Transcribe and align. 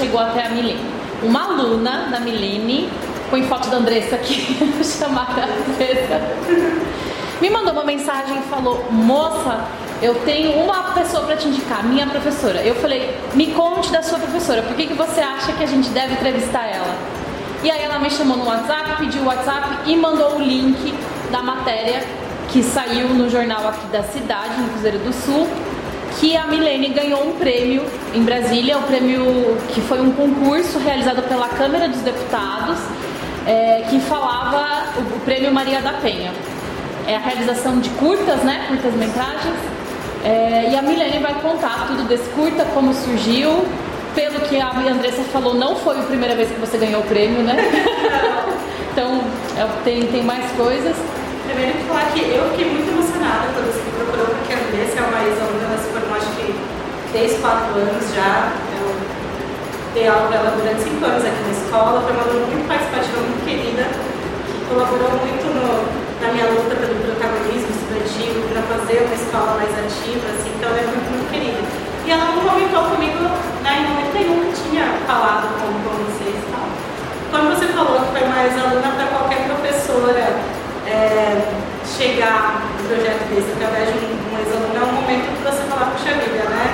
chegou 0.00 0.18
até 0.18 0.46
a 0.46 0.48
Milene. 0.48 0.80
Uma 1.22 1.44
aluna 1.44 2.08
da 2.10 2.20
Milene, 2.20 2.88
põe 3.28 3.42
foto 3.46 3.68
da 3.68 3.76
Andressa 3.76 4.16
aqui, 4.16 4.58
chamada 4.82 5.44
Andressa, 5.68 6.20
me 7.40 7.50
mandou 7.50 7.74
uma 7.74 7.84
mensagem 7.84 8.38
e 8.38 8.42
falou: 8.48 8.86
Moça, 8.90 9.66
eu 10.00 10.14
tenho 10.24 10.52
uma 10.62 10.94
pessoa 10.94 11.24
para 11.24 11.36
te 11.36 11.48
indicar, 11.48 11.84
minha 11.84 12.06
professora. 12.06 12.62
Eu 12.62 12.74
falei: 12.76 13.14
Me 13.34 13.48
conte 13.48 13.92
da 13.92 14.02
sua 14.02 14.18
professora, 14.18 14.62
por 14.62 14.74
que, 14.74 14.86
que 14.86 14.94
você 14.94 15.20
acha 15.20 15.52
que 15.52 15.62
a 15.62 15.66
gente 15.66 15.90
deve 15.90 16.14
entrevistar 16.14 16.66
ela? 16.66 16.96
E 17.62 17.70
aí 17.70 17.82
ela 17.82 17.98
me 17.98 18.10
chamou 18.10 18.38
no 18.38 18.46
WhatsApp, 18.46 18.96
pediu 18.98 19.22
o 19.22 19.26
WhatsApp 19.26 19.90
e 19.90 19.94
mandou 19.94 20.36
o 20.36 20.42
link 20.42 20.94
da 21.30 21.42
matéria 21.42 22.02
que 22.48 22.62
saiu 22.62 23.10
no 23.10 23.28
jornal 23.28 23.68
aqui 23.68 23.86
da 23.88 24.02
cidade, 24.02 24.60
no 24.60 24.70
Cruzeiro 24.70 24.98
do 24.98 25.12
Sul, 25.12 25.46
que 26.18 26.36
a 26.36 26.46
Milene 26.46 26.88
ganhou 26.88 27.26
um 27.26 27.32
prêmio 27.32 27.84
em 28.14 28.22
Brasília, 28.22 28.76
o 28.76 28.80
um 28.80 28.82
prêmio 28.84 29.56
que 29.68 29.80
foi 29.82 30.00
um 30.00 30.12
concurso 30.12 30.78
realizado 30.78 31.22
pela 31.28 31.48
Câmara 31.48 31.88
dos 31.88 32.00
Deputados, 32.00 32.78
é, 33.46 33.84
que 33.88 34.00
falava 34.00 34.84
o, 34.98 35.16
o, 35.16 35.20
prêmio 35.20 35.52
Maria 35.52 35.80
da 35.80 35.92
Penha. 35.94 36.32
É 37.06 37.16
a 37.16 37.18
realização 37.18 37.80
de 37.80 37.88
curtas, 37.90 38.42
né? 38.42 38.66
Curtas 38.68 38.94
metragens. 38.94 39.56
É, 40.24 40.68
e 40.70 40.76
a 40.76 40.82
Milene 40.82 41.18
vai 41.18 41.34
contar 41.40 41.86
tudo 41.86 42.06
desse 42.06 42.28
curta, 42.30 42.64
como 42.74 42.92
surgiu, 42.92 43.64
pelo 44.14 44.40
que 44.40 44.60
a 44.60 44.70
Andressa 44.70 45.22
falou, 45.32 45.54
não 45.54 45.76
foi 45.76 45.98
a 45.98 46.02
primeira 46.02 46.34
vez 46.34 46.50
que 46.50 46.60
você 46.60 46.76
ganhou 46.76 47.00
o 47.00 47.04
prêmio, 47.04 47.42
né? 47.42 47.56
então, 48.92 49.22
é, 49.56 49.66
tem, 49.84 50.06
tem 50.08 50.22
mais 50.22 50.50
coisas. 50.52 50.94
Primeiro 51.46 51.78
que 51.78 51.84
falar 51.84 52.12
que 52.12 52.20
eu 52.20 52.50
fiquei 52.50 52.70
muito 52.70 52.90
emocionada 52.90 53.48
quando 53.54 53.72
você 53.72 53.82
me 53.82 53.90
procurou, 53.90 54.26
porque 54.26 54.52
a 54.52 54.58
Andressa 54.58 54.98
é 54.98 55.02
uma 55.02 55.24
ex-aluna, 55.24 55.60
que 55.90 55.99
3, 57.12 57.40
4 57.40 57.74
anos 57.74 58.14
já. 58.14 58.52
Eu 58.78 58.94
dei 59.94 60.06
aula 60.06 60.28
para 60.28 60.36
ela 60.36 60.50
durante 60.54 60.82
5 60.82 61.04
anos 61.04 61.24
aqui 61.24 61.42
na 61.42 61.50
escola, 61.50 62.00
foi 62.02 62.12
uma 62.12 62.22
aluna 62.22 62.46
muito 62.46 62.68
participativa, 62.68 63.18
muito 63.18 63.42
querida, 63.42 63.84
que 64.46 64.58
colaborou 64.70 65.10
muito 65.18 65.46
no, 65.50 65.66
na 66.22 66.32
minha 66.32 66.46
luta 66.46 66.70
pelo 66.78 66.94
protagonismo 67.02 67.70
estudantil, 67.74 68.46
para 68.54 68.62
fazer 68.70 69.02
uma 69.02 69.16
escola 69.18 69.50
mais 69.58 69.72
ativa, 69.74 70.22
assim, 70.30 70.54
então 70.54 70.70
ela 70.70 70.78
é 70.78 70.86
muito, 70.86 71.08
muito 71.10 71.26
querida. 71.34 71.60
E 72.06 72.10
ela 72.10 72.24
não 72.30 72.38
comentou 72.46 72.82
comigo 72.94 73.26
né, 73.66 73.70
em 73.74 73.84
momento 73.90 74.14
nenhum 74.14 74.38
que 74.46 74.54
tinha 74.62 74.86
falado 75.06 75.50
com, 75.58 75.66
com 75.66 75.92
vocês 76.06 76.38
e 76.38 76.46
tal. 76.54 76.66
Quando 77.34 77.50
você 77.54 77.66
falou 77.74 77.98
que 78.06 78.10
foi 78.14 78.26
mais 78.30 78.54
aluna 78.54 78.94
para 78.94 79.06
qualquer 79.10 79.50
professora 79.50 80.38
é, 80.86 81.34
chegar 81.86 82.62
no 82.78 82.86
projeto 82.86 83.26
desse 83.34 83.50
através 83.58 83.90
de 83.90 83.98
um, 83.98 84.38
ex-aluno, 84.38 84.74
é 84.78 84.82
um 84.86 84.92
momento 85.02 85.26
que 85.34 85.42
você 85.42 85.62
falar, 85.66 85.90
puxa 85.90 86.14
vida, 86.14 86.46
né? 86.46 86.69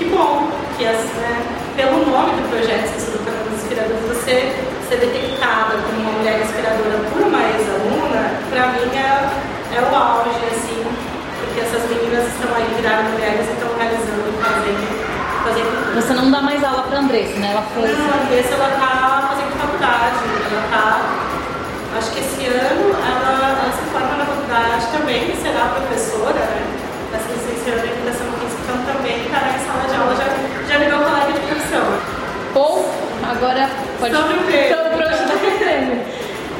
Que 0.00 0.06
bom 0.06 0.48
que 0.78 0.86
as, 0.88 0.96
né, 0.96 1.44
pelo 1.76 2.00
nome 2.08 2.32
do 2.40 2.48
projeto 2.48 2.88
Estudo 2.96 3.20
Caminhos 3.20 3.60
Inspiradores, 3.60 4.00
você 4.08 4.48
ser 4.88 4.96
detectada 4.96 5.76
como 5.76 6.00
uma 6.00 6.12
mulher 6.16 6.40
inspiradora 6.40 7.04
por 7.12 7.20
uma 7.20 7.36
ex-aluna, 7.52 8.32
para 8.48 8.72
mim 8.72 8.88
é, 8.96 9.28
é 9.76 9.80
o 9.84 9.92
auge, 9.92 10.40
assim, 10.56 10.80
porque 11.44 11.60
essas 11.60 11.84
meninas 11.84 12.32
estão 12.32 12.48
aí, 12.56 12.64
viraram 12.80 13.12
mulheres 13.12 13.44
e 13.44 13.52
estão 13.52 13.68
realizando, 13.76 14.32
fazendo 14.40 14.88
fazendo. 15.44 15.94
Você 15.94 16.12
não 16.14 16.30
dá 16.30 16.40
mais 16.40 16.64
aula 16.64 16.82
para 16.84 16.98
Andressa, 16.98 17.36
né? 17.36 17.52
Ela 17.52 17.64
foi. 17.76 17.92
Não, 17.92 18.08
a 18.08 18.24
Andressa 18.24 18.54
ela 18.56 18.70
tá 18.80 19.28
fazendo 19.36 19.52
faculdade. 19.60 20.24
Ela 20.48 20.64
tá. 20.72 21.98
Acho 21.98 22.10
que 22.12 22.20
esse 22.20 22.46
ano 22.48 22.96
ela, 23.04 23.52
ela 23.52 23.72
se 23.76 23.84
forma 23.92 24.16
na 24.16 24.24
faculdade 24.24 24.86
também, 24.96 25.36
será 25.36 25.76
professora, 25.76 26.40
né? 26.40 26.64
Essa 27.12 27.28
licenciada 27.36 27.84
em 27.84 27.92
educação 27.92 28.39
então 28.70 28.94
também 28.94 29.26
está 29.26 29.40
na 29.40 29.58
sala 29.58 29.88
de 29.88 29.96
aula, 29.96 30.14
já, 30.14 30.26
já 30.68 30.78
virou 30.78 31.02
colega 31.02 31.32
de 31.32 31.40
profissão. 31.40 31.82
Ou, 32.54 32.86
agora 33.26 33.68
pode 33.98 34.14
Sobre 34.14 34.34
o. 34.34 34.38
Sobre 34.38 35.46
o 35.46 35.58
prêmio. 35.58 36.04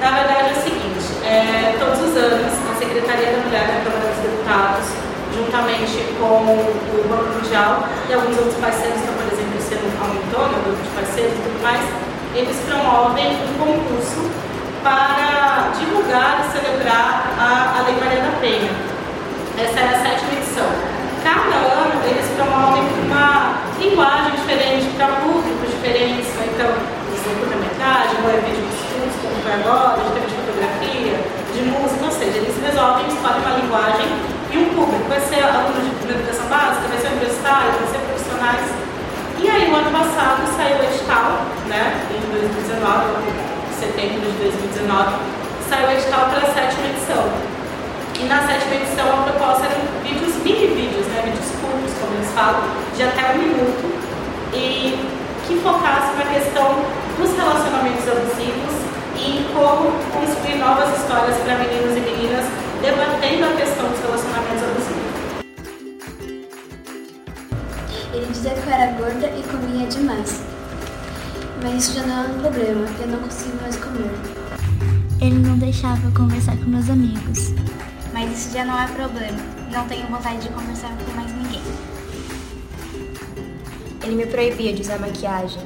Na 0.00 0.10
verdade 0.10 0.48
é 0.48 0.52
o 0.52 0.62
seguinte, 0.62 1.06
é, 1.24 1.76
todos 1.78 2.00
os 2.00 2.16
anos, 2.16 2.52
a 2.70 2.78
Secretaria 2.78 3.30
da 3.32 3.38
Mulher 3.44 3.68
na 3.68 3.84
Câmara 3.84 4.10
dos 4.10 4.22
Deputados 4.24 4.86
juntamente 5.30 6.04
com 6.18 6.26
o 6.26 7.08
Banco 7.08 7.38
Mundial 7.38 7.86
e 8.08 8.12
alguns 8.12 8.36
outros 8.36 8.56
parceiros, 8.56 8.98
então, 9.00 9.14
por 9.14 9.32
exemplo, 9.32 9.58
o 9.58 9.62
Seno 9.62 9.86
aumentou, 10.02 10.48
né, 10.48 10.58
o 10.58 10.62
grupo 10.64 10.82
de 10.82 10.90
parceiros 10.90 11.32
e 11.32 11.42
tudo 11.42 11.62
mais, 11.62 11.80
eles 12.34 12.56
promovem 12.66 13.38
um 13.38 13.58
concurso 13.58 14.30
para 14.82 15.70
divulgar 15.78 16.44
e 16.44 16.58
celebrar 16.58 17.30
a, 17.38 17.78
a 17.78 17.82
Lei 17.86 17.96
Maria 18.00 18.22
da 18.22 18.40
Penha. 18.40 18.72
Essa 19.56 19.80
é 19.80 19.84
a 19.84 19.98
sétima 20.02 20.32
edição. 20.32 20.66
Cada 21.22 21.56
ano 21.56 21.79
eles 22.06 22.26
promovem 22.36 22.82
uma 23.04 23.60
linguagem 23.78 24.32
diferente 24.32 24.86
para 24.96 25.20
públicos 25.20 25.68
diferentes, 25.70 26.28
né? 26.34 26.48
então, 26.54 26.72
de 26.72 27.18
curta-metragem, 27.20 28.16
ou 28.24 28.30
é 28.30 28.40
vídeo 28.40 28.64
de 28.64 28.74
estudos, 28.74 29.14
como 29.20 29.36
foi 29.42 29.52
agora, 29.52 30.00
de 30.00 30.34
fotografia, 30.40 31.14
de 31.52 31.60
música, 31.68 32.04
ou 32.04 32.12
seja, 32.12 32.38
eles 32.38 32.56
resolvem, 32.62 33.06
escolhem 33.08 33.42
uma 33.44 33.56
linguagem 33.60 34.08
e 34.52 34.56
um 34.58 34.68
público. 34.74 35.04
Vai 35.08 35.20
ser 35.20 35.44
aluno 35.44 35.76
de 35.76 36.10
educação 36.10 36.46
básica, 36.48 36.88
vai 36.88 36.98
ser 36.98 37.08
universitário, 37.08 37.72
vai 37.76 37.88
ser 37.92 38.00
profissionais. 38.08 38.66
E 39.40 39.44
aí, 39.48 39.72
o 39.72 39.76
ano 39.76 39.90
passado, 39.90 40.40
saiu 40.56 40.76
o 40.80 40.84
edital, 40.84 41.44
né, 41.68 42.00
em 42.12 42.20
2019, 42.32 42.80
em 43.28 43.74
setembro 43.76 44.20
de 44.20 44.38
2019, 44.76 45.16
saiu 45.68 45.88
o 45.88 45.92
edital 45.92 46.28
para 46.28 46.44
a 46.44 46.52
sétima 46.52 46.86
edição. 46.88 47.24
E 48.20 48.24
na 48.24 48.36
sétima 48.44 48.74
edição, 48.76 49.08
a 49.08 49.22
proposta 49.24 49.64
eram 49.64 49.80
vídeos, 50.04 50.29
mini 50.44 50.66
vídeos, 50.68 51.06
né, 51.08 51.22
vídeos 51.24 51.50
curtos, 51.60 51.92
como 52.00 52.14
eles 52.14 52.30
falam, 52.32 52.62
de 52.96 53.02
até 53.02 53.34
um 53.34 53.38
minuto, 53.38 53.84
e 54.52 54.98
que 55.46 55.56
focasse 55.60 56.16
na 56.16 56.24
questão 56.24 56.84
dos 57.18 57.36
relacionamentos 57.36 58.06
abusivos 58.08 58.74
e 59.16 59.44
como 59.52 59.90
construir 60.12 60.56
novas 60.56 60.96
histórias 60.98 61.36
para 61.38 61.58
meninos 61.58 61.96
e 61.96 62.00
meninas 62.00 62.46
debatendo 62.80 63.44
a 63.44 63.56
questão 63.56 63.88
dos 63.88 64.00
relacionamentos 64.00 64.62
abusivos. 64.62 65.10
Ele 68.12 68.26
dizia 68.32 68.50
que 68.50 68.66
eu 68.66 68.72
era 68.72 68.92
gorda 68.92 69.26
e 69.26 69.42
comia 69.42 69.86
demais. 69.86 70.40
Mas 71.62 71.84
isso 71.84 71.94
já 71.94 72.06
não 72.06 72.24
é 72.24 72.26
um 72.26 72.40
problema, 72.40 72.86
eu 73.00 73.06
não 73.08 73.18
consigo 73.18 73.56
mais 73.60 73.76
comer. 73.76 74.10
Ele 75.20 75.38
não 75.46 75.58
deixava 75.58 76.10
conversar 76.12 76.56
com 76.56 76.64
meus 76.64 76.88
amigos. 76.88 77.52
Mas 78.12 78.32
isso 78.32 78.52
já 78.52 78.64
não 78.64 78.78
é 78.78 78.86
problema. 78.88 79.38
Não 79.70 79.86
tenho 79.86 80.06
vontade 80.06 80.40
de 80.40 80.48
conversar 80.48 80.90
com 80.96 81.12
mais 81.12 81.32
ninguém. 81.32 81.62
Ele 84.02 84.16
me 84.16 84.26
proibia 84.26 84.72
de 84.72 84.82
usar 84.82 84.98
maquiagem. 84.98 85.62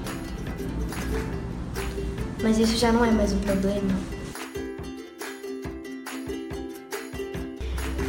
Mas 2.43 2.59
isso 2.59 2.77
já 2.77 2.93
não 2.93 3.05
é 3.05 3.11
mais 3.11 3.33
um 3.33 3.39
problema. 3.39 4.15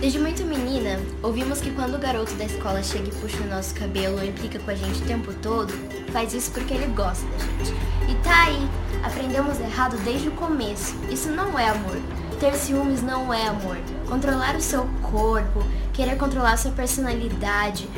Desde 0.01 0.19
muito 0.19 0.43
menina, 0.43 0.99
ouvimos 1.23 1.61
que 1.61 1.71
quando 1.71 1.95
o 1.95 1.97
garoto 1.97 2.33
da 2.35 2.45
escola 2.45 2.83
chega 2.83 3.07
e 3.07 3.11
puxa 3.13 3.41
o 3.41 3.47
nosso 3.47 3.73
cabelo 3.73 4.17
ou 4.17 4.23
implica 4.23 4.59
com 4.59 4.69
a 4.69 4.75
gente 4.75 5.01
o 5.01 5.05
tempo 5.05 5.33
todo, 5.41 5.73
faz 6.11 6.33
isso 6.33 6.51
porque 6.51 6.73
ele 6.73 6.85
gosta 6.87 7.25
da 7.25 7.37
gente. 7.37 7.73
E 8.07 8.15
tá 8.23 8.43
aí, 8.43 8.69
aprendemos 9.03 9.59
errado 9.59 9.97
desde 10.03 10.27
o 10.27 10.31
começo. 10.33 10.93
Isso 11.09 11.29
não 11.29 11.57
é 11.57 11.69
amor. 11.69 11.97
Ter 12.39 12.53
ciúmes 12.53 13.01
não 13.01 13.33
é 13.33 13.47
amor. 13.47 13.77
Controlar 14.07 14.55
o 14.55 14.61
seu 14.61 14.87
corpo, 15.01 15.63
querer 15.93 16.17
controlar 16.17 16.57
sua 16.57 16.71
personalidade, 16.71 17.89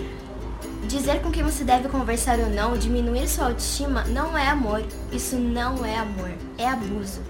dizer 0.88 1.21
com 1.21 1.30
quem 1.30 1.44
você 1.44 1.63
deve 1.63 1.89
conversar 1.89 2.39
ou 2.39 2.50
não, 2.50 2.77
diminuir 2.77 3.27
sua 3.27 3.48
autoestima, 3.48 4.04
não 4.06 4.38
é 4.38 4.48
amor. 4.48 4.83
Isso 5.12 5.36
não 5.36 5.86
é 5.86 5.98
amor, 5.98 6.31
é 6.57 6.68
abuso. 6.68 7.21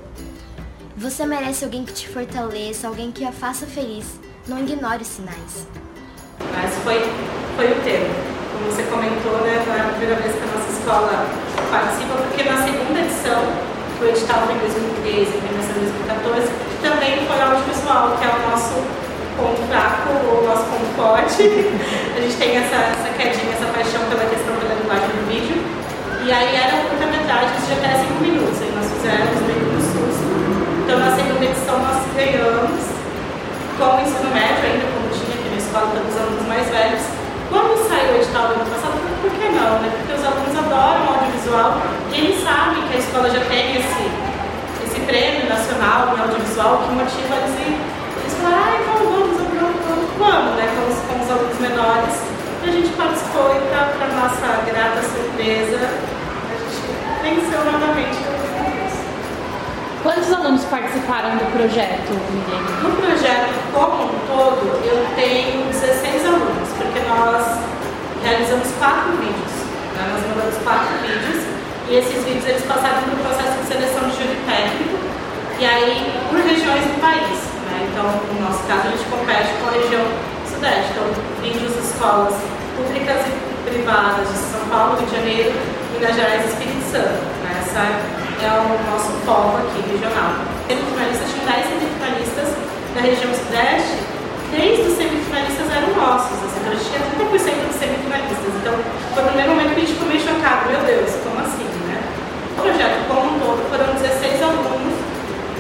Você 0.95 1.25
merece 1.25 1.63
alguém 1.65 1.83
que 1.83 1.94
te 1.94 2.07
fortaleça, 2.07 2.88
alguém 2.88 3.12
que 3.12 3.25
a 3.25 3.31
faça 3.31 3.65
feliz. 3.65 4.19
Não 4.47 4.59
ignore 4.59 5.01
os 5.01 5.07
sinais. 5.07 5.68
Mas 6.53 6.73
foi, 6.83 7.01
foi 7.56 7.71
o 7.71 7.83
termo. 7.83 8.13
Como 8.51 8.71
você 8.71 8.83
comentou, 8.83 9.41
né, 9.41 9.57
a 9.59 9.89
primeira 9.89 10.21
vez 10.21 10.35
que 10.35 10.41
a 10.41 10.45
nossa 10.45 10.71
escola 10.71 11.27
participa, 11.69 12.13
porque 12.15 12.44
na 12.44 12.63
segunda 12.63 13.00
edição, 13.00 13.66
o 14.01 14.05
edital 14.05 14.45
foi 14.45 14.55
em 14.55 14.59
2013 14.59 15.31
e 15.33 15.41
em 15.41 15.53
2014, 15.57 16.49
também 16.81 17.25
foi 17.25 17.41
audiovisual, 17.41 18.17
que 18.17 18.25
é 18.25 18.29
o 18.29 18.49
nosso 18.49 18.77
ponto 19.38 19.61
fraco 19.69 20.09
o 20.09 20.45
nosso 20.45 20.65
ponto 20.65 20.88
forte. 20.97 21.41
a 22.17 22.19
gente 22.21 22.38
tem 22.38 22.57
essa, 22.57 22.75
essa 22.94 23.09
quedinha, 23.17 23.53
essa 23.53 23.65
paixão 23.73 24.01
pela 24.09 24.25
questão 24.25 24.53
pela 24.57 24.73
linguagem 24.73 25.09
do 25.13 25.23
vídeo. 25.29 25.57
E 26.25 26.31
aí 26.31 26.55
eram 26.57 26.89
curta-metragens 26.89 27.65
de 27.65 27.73
até 27.73 28.03
5 28.03 28.21
minutos, 28.21 28.57
aí 28.61 28.73
nós 28.75 28.85
fizemos 28.85 29.38
meio 29.47 29.65
do 29.65 29.79
susto. 29.81 30.27
Então 30.83 30.99
na 30.99 31.15
segunda 31.15 31.45
edição 31.45 31.77
nós 31.79 32.01
ganhamos 32.13 32.83
com 33.77 33.88
o 33.94 34.01
ensino 34.01 34.29
médio, 34.33 34.61
ainda 34.65 34.85
como 34.94 35.07
tinha 35.13 35.33
aqui 35.38 35.49
na 35.49 35.57
escola, 35.61 35.88
para 35.94 36.03
os 36.03 36.17
alunos 36.17 36.45
mais 36.49 36.67
velhos. 36.69 37.03
Quando 37.49 37.77
saiu 37.88 38.13
o 38.13 38.17
edital 38.17 38.47
do 38.49 38.53
ano 38.59 38.67
passado, 38.67 39.06
por 39.27 39.39
que 39.39 39.50
não, 39.50 39.79
né? 39.83 39.91
Porque 39.91 40.13
os 40.13 40.24
alunos 40.24 40.56
adoram 40.56 41.03
audiovisual 41.12 41.81
e 42.12 42.15
eles 42.15 42.44
sabem 42.44 42.88
que 42.88 42.95
a 42.95 43.00
escola 43.00 43.29
já 43.29 43.44
tem 43.45 43.75
esse, 43.75 44.03
esse 44.88 45.00
prêmio 45.01 45.50
nacional 45.50 46.15
de 46.15 46.21
audiovisual 46.21 46.79
que 46.88 46.95
motiva 46.95 47.35
eles 47.35 47.56
a 47.59 47.68
eles 47.68 48.33
ah, 48.47 48.77
então 48.79 48.95
vamos, 49.03 49.35
vamos, 49.35 49.75
vamos, 49.83 50.09
vamos, 50.18 50.56
né? 50.56 50.65
Com 50.71 50.88
os, 50.88 51.00
com 51.03 51.24
os 51.24 51.31
alunos 51.31 51.59
menores. 51.59 52.15
E 52.63 52.69
a 52.69 52.71
gente 52.71 52.89
participou 52.95 53.51
e 53.51 53.59
para 53.68 54.07
nossa 54.15 54.63
grata 54.63 55.01
surpresa, 55.03 55.80
a 55.83 56.56
gente 56.56 57.41
venceu 57.41 57.65
novamente 57.65 58.18
Quantos 60.03 60.31
alunos 60.31 60.63
participaram 60.65 61.35
do 61.35 61.51
projeto, 61.51 62.13
Miriam? 62.31 62.62
No 62.81 62.95
projeto 62.95 63.51
como 63.73 64.06
um 64.06 64.19
todo, 64.27 64.80
eu 64.85 65.06
tenho 65.15 65.65
16 65.68 66.25
alunos, 66.25 66.69
porque 66.77 67.00
nós 67.09 67.59
realizamos 68.23 68.67
quatro 68.79 69.11
vídeos. 69.17 69.53
Né? 69.95 70.01
Nós 70.13 70.21
mandamos 70.29 70.57
quatro 70.63 70.93
vídeos 71.01 71.43
e 71.89 71.95
esses 71.95 72.23
vídeos 72.23 72.45
eles 72.45 72.63
passaram 72.63 73.01
por 73.03 73.13
um 73.13 73.23
processo 73.23 73.57
de 73.61 73.65
seleção 73.67 74.09
de 74.09 74.15
júri 74.17 74.37
técnico 74.45 74.97
e 75.59 75.65
aí 75.65 76.13
por 76.29 76.39
regiões 76.39 76.83
do 76.85 77.01
país. 77.01 77.37
Né? 77.65 77.89
Então, 77.91 78.05
no 78.05 78.41
nosso 78.41 78.63
caso, 78.67 78.87
a 78.87 78.91
gente 78.91 79.05
compete 79.09 79.49
com 79.61 79.67
a 79.69 79.73
região 79.73 80.05
sudeste. 80.45 80.91
Então, 80.91 81.05
vídeos 81.41 81.73
de 81.73 81.81
escolas 81.81 82.35
públicas 82.75 83.21
e 83.25 83.69
privadas 83.69 84.27
de 84.29 84.37
São 84.37 84.61
Paulo, 84.69 84.97
Rio 84.97 85.07
de 85.07 85.15
Janeiro, 85.15 85.53
Minas 85.93 86.15
Gerais 86.15 86.45
e 86.45 86.47
Espírito 86.49 86.83
Santo. 86.91 87.21
Né? 87.41 87.49
Essa 87.57 87.81
é 88.43 88.51
o 88.53 88.77
nosso 88.91 89.11
foco 89.25 89.57
aqui 89.57 89.81
regional. 89.89 90.45
Semifinalistas, 90.67 91.31
tinham 91.31 91.45
10 91.47 91.67
semifinalistas 91.67 92.49
da 92.93 93.01
região 93.01 93.33
sudeste, 93.33 93.97
três 94.51 94.85
dos 94.85 94.97
semifinalistas 94.97 95.67
eram 95.71 95.95
nossos, 95.95 96.37
assim, 96.43 96.59
então 96.59 96.71
a 96.71 96.75
gente 96.75 96.89
tinha 96.89 97.01
30% 97.17 97.56
semifinalistas. 98.17 98.53
Então, 98.61 98.73
foi 99.13 99.23
o 99.23 99.27
primeiro 99.27 99.51
momento 99.51 99.73
que 99.73 99.81
a 99.81 99.85
gente 99.85 99.93
ficou 99.93 100.07
meio 100.07 100.21
chocado, 100.21 100.69
meu 100.69 100.81
Deus, 100.81 101.09
como 101.23 101.39
assim, 101.39 101.67
né? 101.85 102.01
O 102.57 102.61
projeto 102.61 102.97
como 103.07 103.35
um 103.35 103.39
todo 103.39 103.61
foram 103.69 103.93
16 103.93 104.41
alunos 104.41 104.97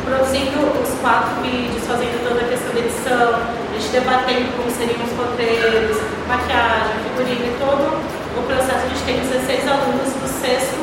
produzindo 0.05 0.63
os 0.81 0.91
quatro 1.01 1.43
vídeos, 1.43 1.83
fazendo 1.83 2.23
toda 2.23 2.39
a 2.39 2.47
questão 2.47 2.71
da 2.73 2.79
edição, 2.79 3.27
a 3.35 3.73
gente 3.75 3.89
debatendo 3.91 4.47
como 4.55 4.71
seriam 4.71 5.03
os 5.03 5.11
roteiros, 5.19 5.97
maquiagem, 6.27 6.95
figurino 7.11 7.43
e 7.43 7.55
todo 7.59 7.85
o 7.91 8.41
processo. 8.47 8.85
A 8.85 8.87
gente 8.87 9.03
tem 9.03 9.19
16 9.19 9.67
alunos 9.67 10.07
do 10.15 10.27
sexto 10.39 10.79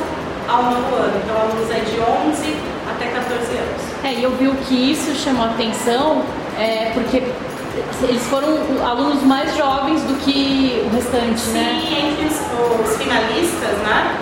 ao 0.46 0.64
novo 0.64 0.94
ano. 0.96 1.16
Então, 1.24 1.40
alunos 1.40 1.70
é 1.70 1.80
de 1.80 1.96
11 1.96 2.56
até 2.84 3.06
14 3.08 3.56
anos. 3.56 3.82
É, 4.04 4.12
e 4.12 4.22
eu 4.22 4.30
vi 4.36 4.48
o 4.48 4.54
que 4.56 4.92
isso 4.92 5.14
chamou 5.14 5.46
atenção, 5.46 6.22
é, 6.60 6.90
porque 6.92 7.22
eles 8.02 8.22
foram 8.28 8.54
alunos 8.86 9.22
mais 9.24 9.56
jovens 9.56 10.02
do 10.02 10.14
que 10.22 10.86
o 10.86 10.94
restante, 10.94 11.40
Sim, 11.40 11.52
né? 11.52 11.82
Sim, 11.82 12.12
entre 12.12 12.26
os, 12.26 12.38
os, 12.86 12.96
finalistas, 12.96 13.74
né? 13.82 14.14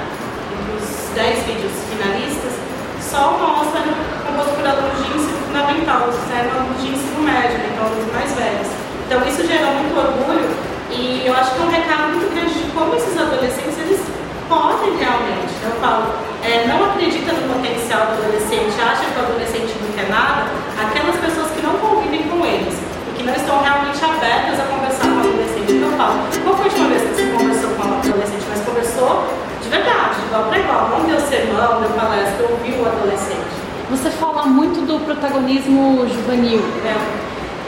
Os 0.81 1.15
10 1.15 1.45
vídeos 1.45 1.73
finalistas, 1.93 2.53
só 3.01 3.37
era 3.77 3.93
composto 4.25 4.57
por 4.57 4.67
alunos 4.67 4.97
de 4.97 5.13
ensino 5.13 5.39
fundamental, 5.47 6.09
os 6.09 6.17
eram 6.33 6.65
alunos 6.65 6.81
de 6.81 6.89
ensino 6.89 7.21
médio, 7.21 7.59
né? 7.59 7.71
então 7.75 7.85
alunos 7.85 8.13
mais 8.13 8.33
velhos. 8.33 8.69
Então 9.05 9.21
isso 9.29 9.47
gerou 9.47 9.73
muito 9.75 9.99
orgulho 10.01 10.49
e 10.89 11.27
eu 11.27 11.37
acho 11.37 11.53
que 11.53 11.61
é 11.61 11.65
um 11.65 11.69
recado 11.69 12.09
muito 12.17 12.33
grande 12.33 12.55
de 12.55 12.73
como 12.73 12.95
esses 12.95 13.13
adolescentes 13.19 13.77
eles 13.85 14.01
podem 14.49 14.97
realmente. 14.97 15.53
Eu 15.61 15.73
falo, 15.77 16.09
é, 16.41 16.65
não 16.67 16.89
acredita 16.89 17.33
no 17.33 17.53
potencial 17.53 18.07
do 18.07 18.25
adolescente, 18.25 18.81
acha 18.81 19.05
que 19.05 19.19
o 19.21 19.25
adolescente 19.29 19.77
não 19.77 19.93
quer 19.93 20.09
nada, 20.09 20.49
aquelas 20.81 21.17
pessoas 21.21 21.51
que 21.53 21.61
não 21.61 21.77
convivem 21.77 22.23
com 22.29 22.47
eles 22.47 22.92
que 23.23 23.27
não 23.27 23.35
estão 23.37 23.63
realmente 23.63 24.05
abertas 24.05 24.59
a 24.59 24.65
conversar 24.67 25.07
com 25.07 25.15
o 25.15 25.21
adolescente. 25.21 25.73
Então 25.73 25.91
eu 25.91 25.97
falo, 25.97 26.19
qual 26.43 26.57
foi 26.57 26.67
a 26.67 26.69
última 26.69 26.89
vez 26.91 27.03
que 27.03 27.15
você 27.15 27.25
conversou 27.31 27.71
com 27.71 27.83
o 27.83 27.95
adolescente? 27.95 28.45
Mas 28.51 28.61
conversou 28.67 29.13
de 29.63 29.69
verdade, 29.69 30.15
de 30.19 30.27
igual 30.27 30.45
para 30.51 30.59
igual, 30.59 30.89
não 30.91 31.07
deu 31.07 31.21
sermão, 31.21 31.81
deu 31.81 31.91
palestra, 31.91 32.47
ouviu 32.51 32.83
o 32.83 32.87
adolescente. 32.87 33.55
Você 33.91 34.11
fala 34.11 34.47
muito 34.47 34.85
do 34.85 34.99
protagonismo 35.05 36.03
juvenil. 36.09 36.61
É. 36.83 36.99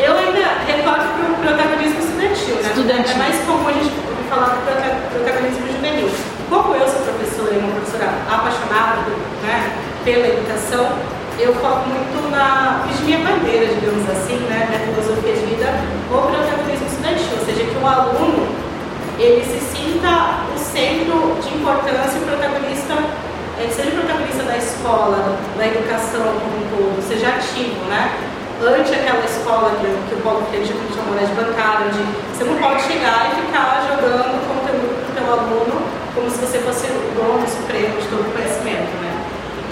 Eu 0.03 0.19
ainda 0.19 0.43
recordo 0.67 1.07
para 1.15 1.31
o 1.31 1.35
protagonismo 1.39 2.01
estudantil, 2.03 2.57
né? 2.57 2.69
Estudantil. 2.75 3.15
É 3.15 3.19
mais 3.19 3.39
comum 3.47 3.69
a 3.69 3.73
gente 3.73 3.95
falar 4.29 4.59
do 4.59 5.15
protagonismo 5.15 5.67
juvenil. 5.71 6.11
Como 6.51 6.75
eu 6.75 6.89
sou 6.89 6.99
professora 7.03 7.55
e 7.55 7.59
uma 7.59 7.71
professora 7.79 8.11
apaixonada 8.27 9.07
né, 9.47 9.71
pela 10.03 10.27
educação, 10.27 10.99
eu 11.39 11.55
foco 11.57 11.89
muito 11.89 12.31
na 12.31 12.85
fiz 12.87 13.01
minha 13.01 13.19
bandeira, 13.19 13.67
digamos 13.67 14.09
assim, 14.11 14.39
né, 14.49 14.67
minha 14.69 14.81
filosofia 14.81 15.33
de 15.33 15.47
vida, 15.47 15.67
o 16.11 16.31
protagonismo 16.31 16.87
estudantil, 16.87 17.39
ou 17.39 17.45
seja, 17.45 17.65
que 17.65 17.77
o 17.77 17.87
aluno 17.87 18.47
ele 19.19 19.45
se 19.45 19.61
sinta 19.75 20.43
o 20.55 20.59
centro 20.59 21.39
de 21.43 21.55
importância, 21.55 22.19
o 22.19 22.27
protagonista, 22.27 22.95
ele 23.59 23.73
seja 23.73 23.91
o 23.91 24.01
protagonista 24.03 24.43
da 24.43 24.57
escola, 24.57 25.39
da 25.57 25.67
educação 25.67 26.23
como 26.39 26.55
um 26.59 26.67
todo, 26.71 27.03
seja 27.07 27.29
ativo, 27.29 27.85
né? 27.87 28.11
Ante 28.63 28.95
aquela 28.95 29.25
escola 29.25 29.71
que, 29.81 29.87
que 30.09 30.15
o 30.15 30.23
Paulo 30.23 30.47
Freire 30.49 30.67
chamou 30.67 31.19
de 31.19 31.35
bancada, 31.35 31.87
onde 31.87 32.03
você 32.33 32.45
não 32.45 32.57
pode 32.57 32.83
chegar 32.83 33.31
e 33.31 33.47
ficar 33.47 33.87
jogando 33.87 34.41
conteúdo 34.47 34.95
para 35.03 35.11
o 35.11 35.15
teu 35.15 35.33
aluno 35.33 35.83
como 36.15 36.31
se 36.31 36.39
você 36.39 36.59
fosse 36.61 36.87
o 36.87 37.13
dono 37.15 37.47
supremo 37.47 38.01
de 38.01 38.07
todo 38.09 38.23
o 38.23 38.33
conhecimento, 38.33 38.95
né? 39.03 39.14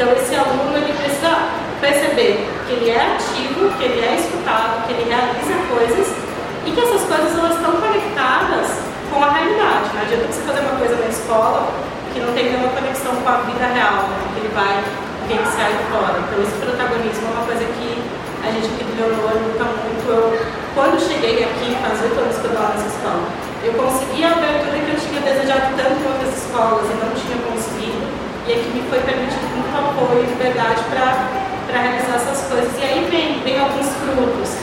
Então 0.03 0.19
esse 0.19 0.35
aluno 0.35 0.75
ele 0.75 0.99
precisa 0.99 1.31
perceber 1.79 2.43
que 2.67 2.75
ele 2.75 2.91
é 2.91 3.15
ativo, 3.15 3.71
que 3.79 3.85
ele 3.87 4.03
é 4.03 4.19
escutado, 4.19 4.83
que 4.83 4.99
ele 4.99 5.07
realiza 5.07 5.55
coisas 5.71 6.11
e 6.67 6.75
que 6.75 6.81
essas 6.83 7.07
coisas 7.07 7.39
elas 7.39 7.55
estão 7.55 7.71
conectadas 7.79 8.83
com 9.15 9.23
a 9.23 9.31
realidade. 9.31 9.95
Não 9.95 10.03
adianta 10.03 10.27
você 10.27 10.43
fazer 10.43 10.67
uma 10.67 10.75
coisa 10.75 10.99
na 10.99 11.07
escola 11.07 11.71
que 12.13 12.19
não 12.19 12.35
tem 12.35 12.51
nenhuma 12.51 12.75
conexão 12.75 13.15
com 13.15 13.29
a 13.31 13.47
vida 13.47 13.63
real, 13.63 14.11
né? 14.11 14.19
que 14.35 14.39
ele 14.43 14.51
vai 14.51 14.75
vivenciar 15.23 15.71
aí 15.71 15.79
fora. 15.87 16.19
Então 16.19 16.43
esse 16.43 16.57
protagonismo 16.59 17.23
é 17.23 17.31
uma 17.39 17.47
coisa 17.47 17.63
que 17.63 17.89
a 18.43 18.51
gente 18.51 18.75
do 18.83 18.93
Leonor 18.99 19.39
luta 19.39 19.65
muito. 19.87 20.03
Eu, 20.11 20.35
quando 20.75 20.99
cheguei 20.99 21.47
aqui, 21.47 21.79
faz 21.79 22.03
oito 22.03 22.19
anos 22.19 22.43
que 22.43 22.51
eu 22.51 22.59
dou 22.59 22.67
nessa 22.75 22.91
escola, 22.91 23.23
eu 23.63 23.73
consegui 23.79 24.27
a 24.27 24.35
abertura 24.35 24.83
que 24.83 24.91
eu 24.91 24.99
tinha 24.99 25.21
desejado 25.23 25.79
tanto 25.79 25.95
em 25.95 26.07
outras 26.11 26.35
escolas 26.35 26.91
e 26.91 26.95
não 26.99 27.15
tinha 27.15 27.39
conseguido, 27.47 27.82
e 28.47 28.53
aqui 28.53 28.69
me 28.75 28.83
foi 28.91 28.99
permitido 29.01 29.47
muito 29.55 29.71
apoio 29.71 30.25
e 30.25 30.27
liberdade 30.27 30.83
para 30.91 31.79
realizar 31.81 32.17
essas 32.17 32.49
coisas. 32.51 32.73
E 32.79 32.83
aí 32.83 33.07
vem, 33.11 33.41
vem 33.45 33.61
alguns 33.61 33.87
frutos 34.03 34.59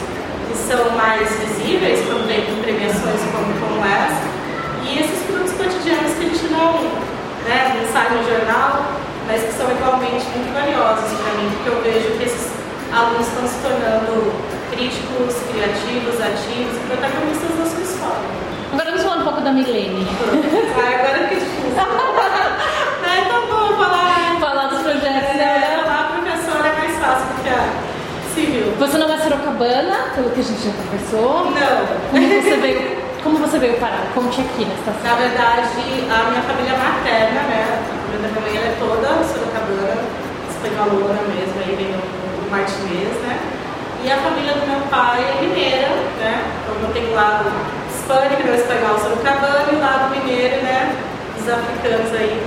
que 0.48 0.56
são 0.58 0.92
mais 0.98 1.30
visíveis 1.40 2.04
quando 2.06 2.28
vem 2.28 2.44
premiações 2.62 3.22
como, 3.32 3.48
como 3.60 3.86
essa, 3.86 4.24
e 4.84 5.00
esses 5.00 5.24
frutos 5.26 5.54
cotidianos 5.54 6.12
que 6.14 6.26
a 6.26 6.30
gente 6.30 6.46
não, 6.52 6.74
né, 7.48 7.80
não 7.80 7.86
sai 7.94 8.10
no 8.10 8.24
jornal, 8.28 8.84
mas 9.28 9.44
que 9.44 9.54
são 9.54 9.70
igualmente 9.72 10.26
muito 10.36 10.52
valiosos 10.54 11.12
para 11.22 11.34
mim, 11.40 11.50
porque 11.56 11.70
eu 11.70 11.82
vejo 11.82 12.18
que 12.18 12.24
esses 12.24 12.52
alunos 12.92 13.28
estão 13.28 13.48
se 13.48 13.60
tornando 13.62 14.34
críticos, 14.72 15.36
criativos, 15.54 16.20
ativos 16.20 16.76
e 16.76 16.82
protagonistas 16.88 17.52
da 17.56 17.66
sua 17.66 17.84
escola. 17.84 18.50
Agora 18.74 18.92
vamos 18.92 19.04
falar 19.04 19.18
um 19.18 19.24
pouco 19.24 19.42
da 19.42 19.52
Milene. 19.52 20.06
Ah, 20.80 20.96
agora 20.96 21.28
que 21.28 21.36
difícil. 21.36 21.74
é 23.40 23.48
bom 23.48 23.78
falar. 23.78 24.38
Falar 24.40 24.68
dos 24.68 24.82
projetos, 24.82 25.36
é, 25.36 25.38
né? 25.38 25.82
Falar 25.84 26.00
a 26.00 26.04
professora 26.14 26.68
é 26.68 26.78
mais 26.80 26.98
fácil 27.00 27.28
do 27.28 27.44
que 27.44 27.50
a 27.50 27.90
civil. 28.34 28.74
Você 28.80 28.98
não 28.98 29.12
é 29.12 29.18
sorocabana, 29.18 29.98
pelo 30.16 30.30
que 30.32 30.40
a 30.40 30.44
gente 30.44 30.62
já 30.64 30.72
conversou. 30.72 31.52
Não. 31.52 31.80
Como 32.12 32.28
você 32.28 32.56
veio, 32.56 32.98
como 33.24 33.38
você 33.38 33.60
veio 33.60 33.78
parar? 33.80 34.08
Conte 34.14 34.42
aqui 34.42 34.66
na 34.66 34.74
estação. 34.76 35.04
Na 35.04 35.16
verdade, 35.16 35.68
a 36.08 36.30
minha 36.30 36.42
família 36.44 36.78
materna, 36.78 37.42
né? 37.52 37.60
A 37.68 37.88
família 38.00 38.20
da 38.22 38.28
minha 38.30 38.42
mãe 38.42 38.58
é 38.58 38.76
toda 38.80 39.08
sorocabana, 39.28 40.02
espanholona 40.50 41.22
mesmo, 41.28 41.56
aí 41.60 41.76
vem 41.76 41.92
o 41.92 42.52
Martinez, 42.52 43.14
né? 43.24 43.40
E 44.04 44.12
a 44.12 44.18
família 44.18 44.54
do 44.54 44.66
meu 44.66 44.80
pai 44.88 45.20
é 45.20 45.42
mineira, 45.42 45.90
né? 46.20 46.44
Então 46.64 46.76
eu 46.82 46.94
tenho 46.94 47.14
lá 47.14 47.44
hispânica, 47.92 48.44
no 48.44 48.56
espanhol 48.56 48.98
sorocabano, 48.98 49.74
e 49.74 49.76
o 49.76 49.80
lado 49.80 50.16
mineiro, 50.16 50.64
né? 50.64 50.96
Os 51.38 51.50
africanos 51.50 52.14
aí 52.14 52.42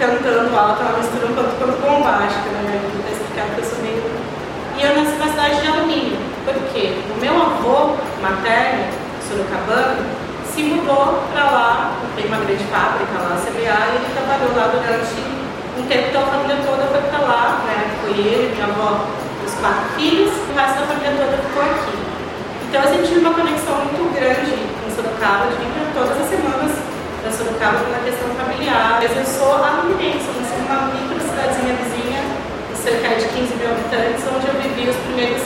cantando 0.00 0.56
alto, 0.56 0.80
uma 0.80 0.96
mistura 0.96 1.26
um 1.28 1.34
pouco 1.36 1.52
quanto 1.60 1.76
bombástica, 1.84 2.48
né? 2.64 2.80
Vou 2.80 3.12
explicar 3.12 3.44
porque 3.52 3.60
eu 3.60 3.68
sou 3.68 3.78
meio. 3.84 4.00
E 4.00 4.80
eu 4.80 4.96
nasci 4.96 5.16
na 5.20 5.28
cidade 5.28 5.60
de 5.60 5.68
Alumínio. 5.68 6.16
Por 6.48 6.56
quê? 6.72 6.96
O 7.12 7.20
meu 7.20 7.36
avô 7.36 8.00
materno, 8.24 8.88
sorocabano, 9.28 10.00
se 10.48 10.62
mudou 10.64 11.20
para 11.32 11.44
lá, 11.44 11.92
tem 12.16 12.26
uma 12.26 12.38
grande 12.38 12.64
fábrica 12.72 13.12
lá, 13.20 13.36
CBA, 13.44 13.76
e 13.76 13.94
ele 14.00 14.08
trabalhou 14.16 14.56
lá 14.56 14.72
durante 14.72 15.20
um 15.76 15.84
tempo, 15.86 16.08
então 16.08 16.22
a 16.24 16.26
família 16.26 16.56
toda 16.64 16.88
foi 16.88 17.02
para 17.12 17.20
lá, 17.20 17.60
né? 17.68 17.92
Foi 18.00 18.16
ele, 18.16 18.56
minha 18.56 18.72
avó, 18.72 19.04
os 19.44 19.54
quatro 19.60 19.84
filhos, 20.00 20.32
e 20.32 20.50
o 20.50 20.56
resto 20.56 20.80
da 20.80 20.86
família 20.88 21.12
toda 21.12 21.36
ficou 21.44 21.62
aqui. 21.62 21.94
Então 22.66 22.82
eu 22.82 22.88
sempre 22.88 23.06
tive 23.06 23.20
uma 23.20 23.34
conexão 23.34 23.76
muito 23.84 24.14
grande 24.16 24.56
com 24.80 24.88
Sorocaba, 24.96 25.44
de 25.52 25.60
vir 25.60 25.92
todas 25.92 26.16
as 26.16 26.28
semanas 26.28 26.72
para 27.20 27.32
Sorocaba 27.32 27.78
pela 27.84 28.00
questão 28.00 28.28
familiar. 28.34 28.98
Mas 29.02 29.12
eu 29.12 29.26
sou 29.26 29.60
aluminense, 29.60 30.24
eu 30.24 30.34
nasci 30.40 30.56
numa 30.56 30.88
micro 30.88 31.20
cidadezinha 31.20 31.74
vizinha, 31.78 32.20
cerca 32.74 33.20
de 33.20 33.26
15 33.28 33.54
mil 33.60 33.70
habitantes, 33.70 34.24
onde 34.24 34.46
eu 34.48 34.54
vivi 34.80 34.90
os 34.90 34.96
primeiros 34.96 35.42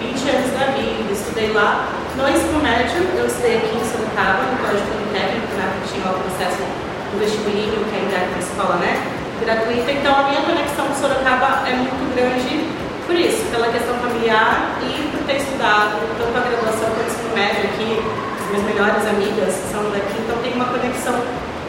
20 0.00 0.28
anos 0.28 0.50
da 0.52 0.66
vida, 0.76 1.08
estudei 1.10 1.52
lá. 1.52 1.88
No 2.16 2.28
ensino 2.28 2.60
médio, 2.60 3.00
eu 3.16 3.26
estudei 3.26 3.56
aqui 3.56 3.72
em 3.72 3.84
Sorocaba, 3.88 4.44
no 4.44 4.60
Colégio 4.60 4.84
Politécnico, 4.92 5.48
né, 5.56 5.64
que 5.80 5.92
tinha 5.92 6.04
o 6.04 6.20
processo 6.20 6.60
do 6.60 7.16
vestibulinho, 7.18 7.80
que 7.88 7.96
ainda 7.96 8.14
era 8.14 8.28
na 8.28 8.38
escola, 8.38 8.76
né, 8.76 8.92
gratuita. 9.40 9.90
Então, 9.90 10.12
a 10.12 10.22
minha 10.28 10.42
conexão 10.44 10.84
com 10.86 10.94
Sorocaba 11.00 11.64
é 11.64 11.72
muito 11.80 12.04
grande 12.12 12.68
por 13.08 13.16
isso, 13.16 13.44
pela 13.50 13.68
questão 13.68 13.96
familiar 14.04 14.76
e 14.84 15.08
por 15.12 15.24
ter 15.24 15.36
estudado 15.40 15.96
tanto 16.20 16.36
a 16.36 16.44
graduação 16.44 16.88
quanto 16.92 17.08
o 17.08 17.12
ensino 17.12 17.32
médio 17.34 17.64
aqui. 17.72 17.90
As 18.04 18.44
minhas 18.52 18.64
melhores 18.68 19.02
amigas 19.08 19.52
são 19.72 19.82
daqui, 19.90 20.14
então 20.20 20.36
tem 20.44 20.52
uma 20.52 20.68
conexão 20.68 21.16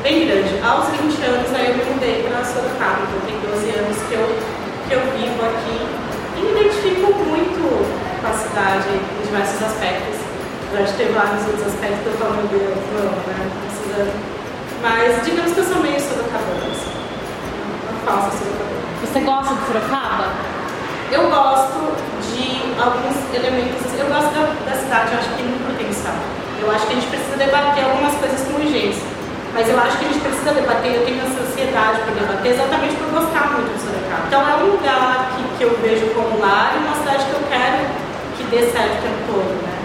bem 0.04 0.28
grande. 0.28 0.52
Aos 0.60 0.92
20 0.92 1.16
anos, 1.32 1.48
aí 1.56 1.72
eu 1.72 1.76
me 1.80 1.84
mudei 1.96 2.28
para 2.28 2.44
Sorocaba, 2.44 3.08
então 3.08 3.20
tem 3.24 3.36
12 3.40 3.72
anos 3.72 3.98
que 4.04 4.14
eu, 4.14 4.26
que 4.88 4.94
eu 4.94 5.02
vivo 5.16 5.40
aqui 5.48 5.95
com 8.26 8.32
a 8.32 8.38
cidade 8.42 8.90
em 8.90 9.22
diversos 9.22 9.62
aspectos. 9.62 10.18
Acho 10.74 10.92
que 10.92 10.98
tem 10.98 11.14
vários 11.14 11.46
outros 11.46 11.68
aspectos 11.68 12.04
eu 12.10 12.18
falo, 12.18 12.34
meu 12.42 12.48
Deus, 12.50 12.76
não, 12.98 13.14
né? 13.30 13.38
Precisa... 13.70 14.12
Mas 14.82 15.24
digamos 15.24 15.54
que 15.54 15.60
eu 15.60 15.64
sou 15.64 15.80
meio 15.80 16.00
sorocabana, 16.02 16.66
assim. 16.74 16.92
Uma 17.86 17.96
falsa 18.02 18.32
sorocabana. 18.36 18.82
Você 19.00 19.20
gosta 19.22 19.54
de 19.54 19.62
Sorocaba? 19.66 20.28
Eu 21.14 21.30
gosto 21.30 21.80
de 22.34 22.46
alguns 22.82 23.16
elementos, 23.32 23.88
eu 23.94 24.08
gosto 24.10 24.34
da, 24.34 24.42
da 24.66 24.76
cidade, 24.76 25.14
eu 25.14 25.20
acho 25.20 25.30
que 25.30 25.36
tem 25.38 25.48
potencial. 25.64 26.18
Eu 26.60 26.72
acho 26.72 26.88
que 26.88 26.92
a 26.92 26.96
gente 26.96 27.08
precisa 27.08 27.38
debater 27.38 27.86
algumas 27.86 28.16
coisas 28.16 28.42
com 28.42 28.60
urgência. 28.60 29.06
Mas 29.54 29.70
eu 29.70 29.80
acho 29.80 29.98
que 29.98 30.06
a 30.06 30.08
gente 30.10 30.20
precisa 30.20 30.52
debater, 30.52 30.92
eu 30.96 31.06
tenho 31.06 31.22
essa 31.22 31.40
ansiedade 31.40 32.02
para 32.04 32.14
debater, 32.20 32.52
exatamente 32.52 32.96
por 32.96 33.08
gostar 33.16 33.54
muito 33.54 33.72
de 33.72 33.80
Sorocaba. 33.80 34.28
Então 34.28 34.42
é 34.44 34.54
um 34.60 34.66
lugar 34.76 35.32
que, 35.38 35.58
que 35.58 35.64
eu 35.64 35.72
vejo 35.80 36.08
como 36.12 36.42
lar 36.42 36.76
e 36.76 36.84
uma 36.84 36.96
cidade 36.98 37.24
que 37.24 37.32
eu 37.32 37.44
quero 37.48 38.06
dê 38.56 38.72
certo 38.72 38.96
o 38.96 39.02
tempo 39.04 39.22
todo, 39.28 39.52
né? 39.68 39.76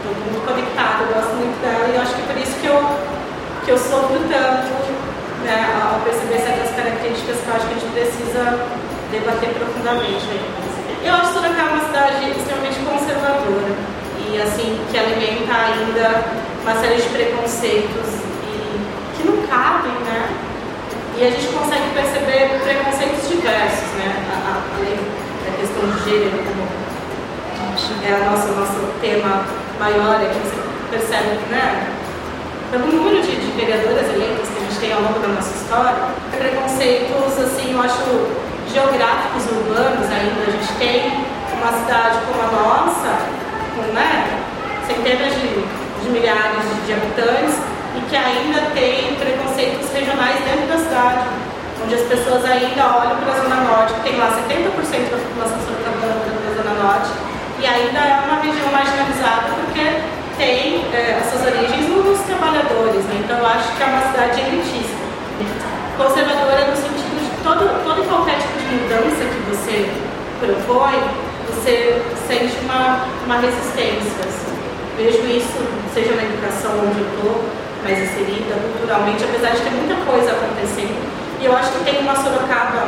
Estou 0.00 0.16
muito 0.24 0.40
conectada, 0.48 1.04
eu 1.04 1.12
gosto 1.12 1.36
muito 1.36 1.60
dela 1.60 1.92
e 1.92 1.96
acho 2.00 2.16
que 2.16 2.22
é 2.24 2.26
por 2.32 2.38
isso 2.40 2.56
que 2.56 2.66
eu, 2.72 2.80
que 3.66 3.70
eu 3.70 3.76
sofro 3.76 4.16
tanto 4.32 4.72
né, 5.44 5.68
ao 5.76 6.00
perceber 6.00 6.40
certas 6.40 6.72
características 6.72 7.36
que 7.36 7.48
eu 7.48 7.52
acho 7.52 7.66
que 7.68 7.74
a 7.76 7.78
gente 7.84 7.92
precisa 7.92 8.42
debater 9.12 9.52
profundamente. 9.60 10.24
Eu 11.04 11.14
acho 11.20 11.36
Sorocaba 11.36 11.76
uma 11.76 11.84
cidade 11.84 12.32
extremamente 12.32 12.80
conservadora 12.80 13.76
e 14.24 14.40
assim 14.40 14.80
que 14.88 14.96
alimenta 14.96 15.52
ainda 15.52 16.24
uma 16.64 16.74
série 16.80 16.96
de 16.96 17.08
preconceitos 17.12 18.08
e 18.40 18.56
que 19.20 19.22
não 19.28 19.36
cabem, 19.52 19.92
né? 20.08 20.32
E 21.12 21.28
a 21.28 21.30
gente 21.30 21.48
consegue 21.52 21.92
perceber 21.92 22.56
preconceitos 22.64 23.28
diversos, 23.28 23.88
né? 24.00 24.16
Além 24.32 24.96
da 24.96 25.50
questão 25.60 25.84
de 25.84 25.98
gênero, 26.08 26.38
como 26.44 26.77
é 28.04 28.14
o 28.14 28.30
nosso, 28.30 28.48
nosso 28.52 28.80
tema 29.00 29.44
maior 29.80 30.16
aqui, 30.16 30.38
você 30.44 30.60
percebe 30.90 31.38
que, 31.38 31.50
né? 31.50 31.88
Pelo 32.70 32.86
número 32.86 33.22
de, 33.22 33.32
de 33.32 33.50
vereadoras 33.56 34.12
eleitas 34.12 34.48
que 34.48 34.58
a 34.58 34.64
gente 34.68 34.80
tem 34.80 34.92
ao 34.92 35.00
longo 35.00 35.18
da 35.20 35.28
nossa 35.28 35.54
história, 35.54 35.96
preconceitos, 36.36 37.38
assim, 37.40 37.72
eu 37.72 37.80
acho 37.80 38.04
geográficos 38.68 39.44
urbanos 39.48 40.04
ainda. 40.04 40.44
A 40.46 40.52
gente 40.52 40.72
tem 40.76 41.24
uma 41.56 41.72
cidade 41.72 42.18
como 42.28 42.44
a 42.44 42.48
nossa, 42.52 43.24
com 43.74 43.92
né, 43.96 44.36
centenas 44.86 45.32
de, 45.32 45.48
de 46.04 46.08
milhares 46.10 46.60
de, 46.60 46.86
de 46.86 46.92
habitantes, 46.92 47.56
e 47.96 48.00
que 48.04 48.16
ainda 48.16 48.60
tem 48.76 49.16
preconceitos 49.16 49.90
regionais 49.92 50.36
dentro 50.44 50.68
da 50.68 50.76
cidade, 50.76 51.24
onde 51.82 51.94
as 51.94 52.02
pessoas 52.02 52.44
ainda 52.44 52.84
olham 52.84 53.16
para 53.16 53.32
a 53.32 53.40
Zona 53.40 53.56
Norte, 53.64 53.94
que 53.94 54.00
tem 54.02 54.18
lá 54.18 54.28
70% 54.28 55.08
da 55.08 55.16
população 55.16 55.58
sorocabana 55.64 56.20
da 56.20 56.62
Zona 56.62 56.74
Norte, 56.84 57.10
e 57.60 57.66
ainda 57.66 57.98
é 57.98 58.22
uma 58.24 58.40
região 58.40 58.70
marginalizada 58.70 59.50
porque 59.58 60.18
tem 60.38 60.86
é, 60.94 61.18
as 61.18 61.30
suas 61.30 61.42
origens 61.52 61.88
nos 61.88 62.20
trabalhadores, 62.20 63.02
né? 63.10 63.22
então 63.24 63.38
eu 63.38 63.46
acho 63.46 63.74
que 63.76 63.82
é 63.82 63.86
uma 63.86 64.02
cidade 64.02 64.40
elitista. 64.40 64.98
Conservadora 65.98 66.70
no 66.70 66.76
sentido 66.76 67.18
de 67.18 67.42
todo, 67.42 67.82
todo 67.82 68.04
e 68.04 68.06
qualquer 68.06 68.38
tipo 68.38 68.54
de 68.62 68.66
mudança 68.78 69.26
que 69.26 69.40
você 69.50 69.90
propõe, 70.38 70.94
você 71.50 72.00
sente 72.28 72.54
uma, 72.62 73.02
uma 73.26 73.38
resistência. 73.42 74.22
Assim. 74.22 74.54
Vejo 74.96 75.26
isso, 75.26 75.58
seja 75.92 76.14
na 76.14 76.22
educação 76.22 76.70
onde 76.86 77.02
eu 77.02 77.08
estou, 77.10 77.42
mais 77.82 77.98
inserida, 77.98 78.54
culturalmente, 78.54 79.24
apesar 79.24 79.50
de 79.50 79.62
ter 79.62 79.70
muita 79.74 79.96
coisa 80.06 80.30
acontecendo. 80.30 81.02
E 81.40 81.44
eu 81.44 81.56
acho 81.56 81.72
que 81.72 81.84
tem 81.84 81.98
uma 81.98 82.14
Sorocaba, 82.14 82.86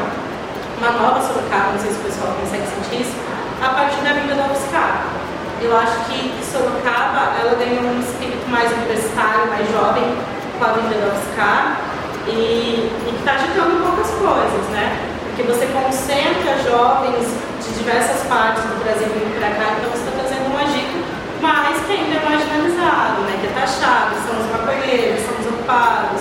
uma 0.79 0.91
nova 0.91 1.21
Sorocaba, 1.21 1.73
não 1.73 1.81
sei 1.81 1.91
se 1.91 1.99
o 1.99 2.05
pessoal 2.07 2.35
consegue 2.39 2.67
sentir 2.67 3.03
isso, 3.03 3.15
a 3.61 3.69
partir 3.69 4.01
da 4.01 4.13
vinda 4.13 4.35
da 4.35 4.53
UFSCar. 4.53 5.05
Eu 5.61 5.77
acho 5.77 6.05
que 6.09 6.33
Sorocaba, 6.45 7.37
ela 7.39 7.55
ganhou 7.55 7.85
um 7.85 8.01
espírito 8.01 8.49
mais 8.49 8.73
universitário, 8.73 9.47
mais 9.49 9.71
jovem, 9.71 10.17
com 10.59 10.65
a 10.65 10.73
vinda 10.73 10.97
da 10.97 11.13
UFSCar, 11.13 11.81
e, 12.27 12.91
que 13.05 13.17
está 13.19 13.33
agitando 13.33 13.77
um 13.77 13.81
pouco 13.83 14.01
as 14.01 14.11
coisas, 14.11 14.65
né? 14.73 14.99
Porque 15.27 15.43
você 15.43 15.67
concentra 15.67 16.57
jovens 16.65 17.29
de 17.61 17.71
diversas 17.79 18.27
partes 18.27 18.63
do 18.65 18.83
Brasil 18.83 19.09
vindo 19.09 19.39
para 19.39 19.51
cá, 19.51 19.77
então 19.77 19.91
você 19.91 20.09
está 20.09 20.13
trazendo 20.19 20.53
um 20.53 20.59
agito 20.59 21.21
mas 21.41 21.81
que 21.87 21.93
ainda 21.93 22.17
é 22.17 22.25
marginalizado, 22.25 23.23
né? 23.23 23.39
que 23.41 23.47
é 23.47 23.51
taxado, 23.59 24.15
são 24.29 24.39
os 24.39 24.47
maconheiros, 24.53 25.25
são 25.25 25.35
os 25.41 25.47
ocupados. 25.47 26.21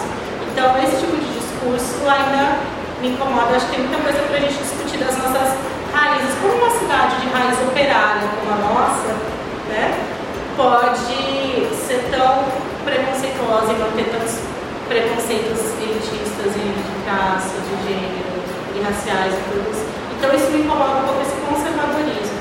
Então, 0.51 0.77
esse 0.81 0.95
tipo 0.95 1.15
de 1.17 1.27
discurso 1.39 2.07
ainda 2.07 2.59
me 3.01 3.09
incomoda. 3.09 3.55
Acho 3.55 3.65
que 3.67 3.75
tem 3.75 3.85
muita 3.85 4.01
coisa 4.01 4.19
para 4.19 4.37
a 4.37 4.39
gente 4.39 4.57
discutir 4.57 4.97
das 4.97 5.17
nossas 5.17 5.55
raízes. 5.99 6.35
Como 6.41 6.55
uma 6.55 6.71
cidade 6.71 7.19
de 7.19 7.27
raiz 7.29 7.57
operária 7.67 8.27
como 8.39 8.53
a 8.53 8.59
nossa, 8.63 9.11
né, 9.67 9.99
pode 10.55 10.99
ser 11.87 12.07
tão 12.11 12.45
preconceituosa 12.85 13.73
e 13.73 13.79
não 13.79 13.91
ter 13.91 14.07
tantos 14.09 14.39
preconceitos 14.87 15.59
elitistas 15.83 16.55
e 16.55 16.63
de 16.71 17.03
classe, 17.03 17.53
de 17.67 17.75
gênero, 17.83 18.39
e 18.75 18.81
raciais 18.81 19.33
e 19.33 19.41
tudo 19.51 19.71
isso. 19.71 19.85
Então, 20.17 20.35
isso 20.35 20.51
me 20.51 20.63
incomoda 20.63 20.99
um 20.99 21.05
pouco 21.05 21.21
esse 21.21 21.35
conservadorismo. 21.45 22.39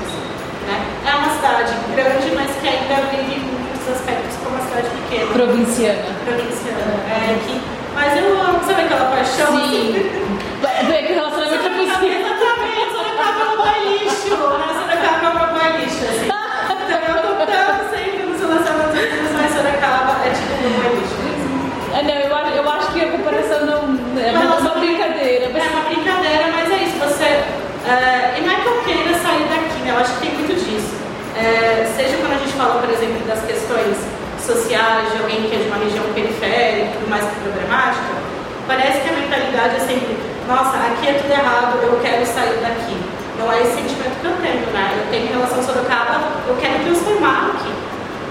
Né? 0.67 0.75
É 1.05 1.15
uma 1.15 1.29
cidade 1.35 1.73
grande, 1.95 2.35
mas 2.35 2.51
que 2.59 2.67
ainda 2.67 3.07
vive 3.11 3.35
em 3.35 3.43
muitos 3.45 3.87
aspectos 3.87 4.35
como 4.43 4.55
uma 4.55 4.65
cidade 4.67 4.89
pequena. 4.89 5.31
Provinciana. 5.31 6.03
Provinciana. 6.25 6.93
É, 7.07 7.39
que, 7.45 7.61
mas 7.93 8.17
eu 8.17 8.41
amo, 8.41 8.59
sabe 8.65 8.81
aquela 8.83 9.11
paixão? 9.11 9.47
Sim. 9.69 10.09
Vê 10.87 11.03
que 11.03 11.13
relacionamento 11.13 11.65
é 11.65 11.69
possível. 11.69 12.28
Exatamente, 13.39 13.39
Sorocaba 13.39 13.45
é 13.45 13.53
um 13.53 13.57
pai 13.57 13.79
lixo, 13.87 14.29
né? 14.29 14.99
Sorocaba 14.99 15.39
é 15.39 15.45
um 15.45 15.57
pai 15.57 15.77
lixo, 15.79 16.03
assim. 16.05 16.27
Então 16.27 16.99
eu 16.99 17.21
tô 17.23 17.45
tanto 17.45 17.81
sempre 17.89 18.23
nos 18.27 18.39
relacionamentos, 18.39 19.31
mas 19.33 19.53
Sorocaba 19.53 20.11
é 20.25 20.29
tipo 20.29 20.53
um 20.59 20.73
pai 20.75 20.91
lixo. 20.99 21.15
É, 21.95 22.03
não, 22.03 22.15
eu 22.19 22.35
acho, 22.35 22.51
eu 22.53 22.69
acho 22.69 22.91
que 22.91 23.01
a 23.01 23.09
comparação 23.09 23.65
não 23.65 23.79
é 24.19 24.31
uma, 24.31 24.55
uma 24.57 24.75
brincadeira. 24.79 25.45
É 25.45 25.69
uma 25.71 25.83
brincadeira, 25.87 26.45
mas 26.51 26.71
é 26.71 26.83
isso. 26.83 26.97
Você, 26.99 27.23
é, 27.23 28.35
e 28.37 28.41
não 28.41 28.51
é 28.51 28.55
que 28.59 28.67
eu 28.67 28.81
queira 28.83 29.13
sair 29.19 29.47
daqui, 29.47 29.79
né? 29.83 29.91
Eu 29.91 29.97
acho 29.97 30.13
que 30.15 30.19
tem 30.19 30.33
muito 30.35 30.53
disso. 30.53 30.93
É, 31.37 31.87
seja 31.95 32.17
quando 32.17 32.33
a 32.33 32.37
gente 32.37 32.53
fala, 32.53 32.81
por 32.81 32.89
exemplo, 32.89 33.25
das 33.25 33.41
questões 33.45 33.95
sociais, 34.43 35.11
de 35.11 35.17
alguém 35.19 35.47
que 35.47 35.55
é 35.55 35.59
de 35.59 35.67
uma 35.67 35.77
região 35.77 36.03
periférica 36.13 36.85
e 36.85 36.91
tudo 36.93 37.09
mais 37.09 37.23
que 37.23 37.31
é 37.31 37.39
problemática, 37.47 38.13
parece 38.67 39.01
que 39.01 39.09
a 39.09 39.13
mentalidade 39.13 39.75
é 39.75 39.79
sempre, 39.79 40.17
nossa, 40.47 40.75
aqui 40.77 41.07
é 41.07 41.13
tudo 41.13 41.31
errado, 41.31 41.79
eu 41.81 41.99
quero 42.01 42.25
sair 42.25 42.59
daqui. 42.61 43.08
Não 43.39 43.47
é 43.51 43.61
esse 43.61 43.71
sentimento 43.79 44.19
que 44.19 44.27
eu 44.27 44.35
tenho, 44.43 44.67
né? 44.75 44.99
Eu 44.99 45.09
tenho 45.09 45.25
em 45.25 45.31
relação 45.31 45.63
Sorocaba, 45.63 46.43
eu 46.45 46.55
quero 46.59 46.83
transformar 46.83 47.55
aqui. 47.55 47.71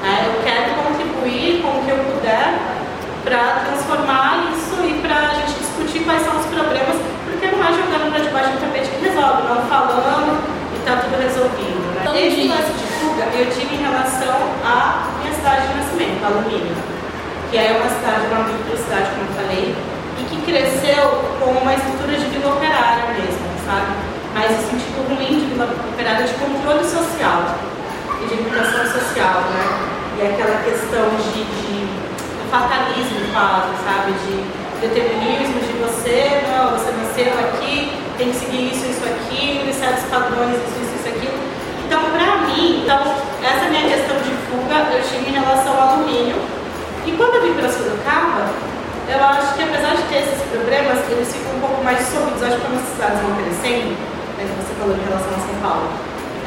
Né? 0.05 0.29
Eu 0.29 0.37
quero 0.45 0.69
contribuir 0.85 1.63
com 1.63 1.81
o 1.81 1.83
que 1.83 1.91
eu 1.91 1.99
puder 2.13 2.61
para 3.25 3.65
transformar 3.65 4.53
isso 4.53 4.77
e 4.85 5.01
para 5.01 5.17
a 5.17 5.35
gente 5.35 5.59
discutir 5.59 6.05
quais 6.05 6.23
são 6.23 6.37
os 6.37 6.45
problemas, 6.47 7.01
porque 7.25 7.47
não 7.49 7.65
é 7.65 7.73
jogando 7.73 8.13
para 8.13 8.21
debaixo 8.21 8.53
do 8.53 8.61
tapete 8.61 8.91
que 8.91 9.09
resolve, 9.09 9.49
não 9.49 9.65
falando 9.65 10.45
e 10.73 10.77
está 10.77 11.01
tudo 11.01 11.17
resolvido. 11.17 11.81
Né? 11.97 12.01
Então, 12.05 12.15
Esse 12.15 12.49
lance 12.49 12.73
de 12.77 12.87
fuga 13.01 13.25
eu 13.33 13.49
tive 13.49 13.75
em 13.77 13.83
relação 13.89 14.37
à 14.61 15.09
minha 15.21 15.33
cidade 15.33 15.69
de 15.69 15.75
nascimento, 15.75 16.21
Alumínio, 16.21 16.77
que 17.51 17.57
é 17.57 17.81
uma 17.81 17.89
cidade, 17.89 18.29
uma 18.29 18.45
microcidade, 18.45 19.09
como 19.17 19.25
eu 19.25 19.35
falei, 19.41 19.75
e 20.21 20.23
que 20.29 20.37
cresceu 20.45 21.25
com 21.41 21.51
uma 21.57 21.73
estrutura 21.73 22.13
de 22.13 22.27
vila 22.29 22.53
operária 22.53 23.09
mesmo, 23.17 23.49
sabe? 23.65 24.18
Mas 24.35 24.51
o 24.53 24.71
sentido 24.71 25.09
ruim 25.09 25.41
de 25.41 25.47
vila 25.47 25.69
operária 25.93 26.27
de 26.27 26.35
controle 26.35 26.85
social 26.85 27.59
e 28.23 28.27
de 28.27 28.35
implicação 28.35 28.85
social, 28.85 29.43
né? 29.51 29.65
E 30.19 30.23
aquela 30.23 30.63
questão 30.63 31.09
de, 31.17 31.45
de 31.45 31.89
fatalismo 32.51 33.21
quase, 33.33 33.73
sabe? 33.85 34.13
De 34.13 34.69
determinismo 34.81 35.61
de 35.61 35.73
você, 35.83 36.43
não, 36.47 36.71
você 36.71 36.91
nasceu 36.93 37.33
aqui, 37.39 37.93
tem 38.17 38.31
que 38.31 38.37
seguir 38.37 38.73
isso, 38.73 38.87
isso, 38.87 39.03
aquilo, 39.05 39.69
e 39.69 39.73
certos 39.73 40.05
padrões, 40.05 40.55
isso, 40.55 40.79
isso, 40.83 40.95
isso, 40.99 41.09
aquilo. 41.09 41.39
Então, 41.87 42.03
pra 42.11 42.47
mim, 42.47 42.83
então, 42.83 43.01
essa 43.43 43.69
minha 43.71 43.89
questão 43.89 44.17
de 44.19 44.31
fuga 44.47 44.93
eu 44.93 45.03
tive 45.03 45.31
em 45.31 45.35
relação 45.35 45.73
ao 45.73 45.89
alumínio. 45.97 46.37
E 47.07 47.13
quando 47.13 47.37
eu 47.37 47.43
vim 47.43 47.55
para 47.55 47.71
Sorocaba, 47.71 48.51
eu 49.09 49.25
acho 49.25 49.55
que 49.55 49.63
apesar 49.63 49.97
de 49.97 50.03
ter 50.03 50.19
esses 50.19 50.43
problemas, 50.53 50.99
eles 51.11 51.33
ficam 51.33 51.57
um 51.57 51.61
pouco 51.61 51.83
mais 51.83 51.99
dissolvidos. 51.99 52.43
Acho 52.43 52.57
que 52.57 52.63
quando 52.63 52.77
as 52.77 52.89
cidades 52.93 53.21
vão 53.23 53.37
crescendo, 53.37 53.97
né, 54.39 54.47
que 54.47 54.55
você 54.63 54.75
falou 54.79 54.95
em 54.95 55.03
relação 55.03 55.35
a 55.35 55.41
São 55.43 55.57
Paulo, 55.61 55.91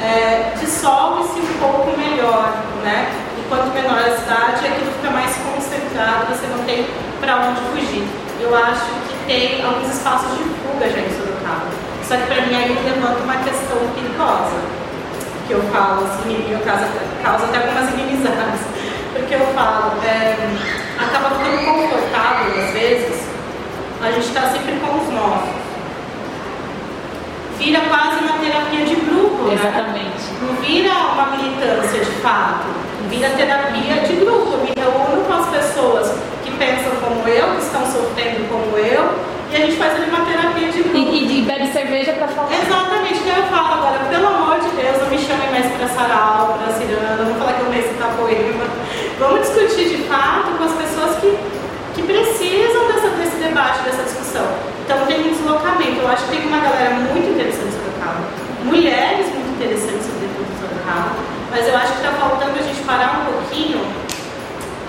é, 0.02 0.54
dissolve-se 0.60 1.40
um 1.40 1.60
pouco 1.60 1.98
melhor, 2.00 2.56
né? 2.84 3.22
quanto 3.52 3.68
menor 3.76 4.00
a 4.00 4.16
cidade, 4.16 4.66
aquilo 4.66 4.90
fica 4.96 5.12
mais 5.12 5.36
concentrado, 5.36 6.32
você 6.32 6.48
não 6.48 6.64
tem 6.64 6.88
para 7.20 7.52
onde 7.52 7.60
fugir. 7.68 8.08
Eu 8.40 8.56
acho 8.56 8.88
que 9.10 9.26
tem 9.28 9.62
alguns 9.62 9.94
espaços 9.94 10.32
de 10.38 10.44
fuga 10.64 10.88
já 10.88 11.00
em 11.04 11.12
Sorocaba. 11.12 11.68
Só 12.08 12.16
que 12.16 12.28
para 12.28 12.46
mim 12.48 12.56
aí 12.56 12.80
levanta 12.82 13.20
uma 13.20 13.36
questão 13.44 13.78
perigosa, 13.94 14.56
que 15.48 15.54
eu 15.54 15.62
falo, 15.64 16.08
assim, 16.08 16.48
e 16.48 16.64
causa, 16.64 16.88
causa 17.22 17.46
até 17.46 17.58
algumas 17.58 17.92
inimizades. 17.92 18.62
Porque 19.12 19.36
eu 19.36 19.46
falo, 19.54 20.02
é, 20.02 20.38
acaba 20.98 21.36
ficando 21.36 21.66
confortável 21.66 22.64
às 22.64 22.72
vezes, 22.72 23.28
a 24.02 24.12
gente 24.12 24.28
está 24.28 24.44
sempre 24.44 24.80
com 24.80 24.96
os 24.96 25.14
nossos 25.14 25.71
vira 27.62 27.80
quase 27.82 28.18
uma 28.26 28.40
terapia 28.40 28.86
de 28.86 28.96
grupo, 28.96 29.44
né? 29.44 29.54
Exatamente. 29.54 30.26
Não 30.42 30.56
vira 30.56 30.92
uma 31.14 31.38
militância 31.38 32.00
de 32.00 32.12
fato, 32.24 32.66
vira 33.08 33.30
terapia 33.30 34.02
de 34.02 34.16
grupo. 34.16 34.58
Me 34.58 34.74
reúno 34.76 35.24
com 35.26 35.34
as 35.34 35.48
pessoas 35.50 36.12
que 36.44 36.52
pensam 36.58 36.92
como 37.04 37.28
eu, 37.30 37.56
que 37.56 37.62
estão 37.62 37.86
sofrendo 37.86 38.50
como 38.50 38.76
eu, 38.78 39.14
e 39.52 39.56
a 39.56 39.60
gente 39.60 39.78
faz 39.78 39.94
ali 39.94 40.10
uma 40.10 40.26
terapia 40.26 40.72
de 40.72 40.82
grupo. 40.82 40.98
E, 40.98 41.40
e 41.40 41.42
bebe 41.44 41.68
cerveja 41.72 42.14
para 42.14 42.28
falar. 42.30 42.50
Exatamente, 42.52 43.20
que 43.20 43.30
eu 43.30 43.44
falo 43.44 43.74
agora, 43.76 44.00
pelo 44.10 44.28
amor 44.28 44.60
de 44.60 44.70
Deus, 44.70 44.98
não 44.98 45.10
me 45.10 45.20
chamem 45.20 45.52
mais 45.52 45.68
para 45.72 45.88
sarau, 45.88 46.58
para 46.58 46.74
ciranda, 46.74 47.24
não 47.24 47.36
falar 47.36 47.54
que 47.54 47.62
eu 47.62 47.72
recitar 47.72 48.10
poema. 48.18 48.66
Vamos 49.20 49.42
discutir 49.42 49.98
de 49.98 50.04
fato 50.10 50.50
com 50.58 50.64
as 50.64 50.74
pessoas 50.74 51.16
que, 51.20 51.38
que 51.94 52.02
precisam 52.02 52.88
dessa, 52.88 53.10
desse 53.10 53.36
debate, 53.38 53.84
dessa 53.84 54.02
discussão. 54.02 54.71
Então 54.92 55.08
tem 55.08 55.24
um 55.24 55.32
deslocamento. 55.32 56.02
Eu 56.04 56.08
acho 56.10 56.26
que 56.26 56.36
tem 56.36 56.48
uma 56.48 56.60
galera 56.60 56.96
muito 57.00 57.24
interessante 57.24 57.72
sobre 57.80 57.96
o 57.96 58.00
carro. 58.04 58.28
Mulheres 58.68 59.24
muito 59.32 59.56
interessantes, 59.56 60.04
sobretudo, 60.04 60.52
sobre 60.60 60.76
o 60.76 60.84
carro. 60.84 61.16
Mas 61.48 61.64
eu 61.64 61.76
acho 61.80 61.96
que 61.96 62.04
está 62.04 62.12
faltando 62.20 62.60
a 62.60 62.62
gente 62.62 62.84
parar 62.84 63.24
um 63.24 63.32
pouquinho 63.32 63.80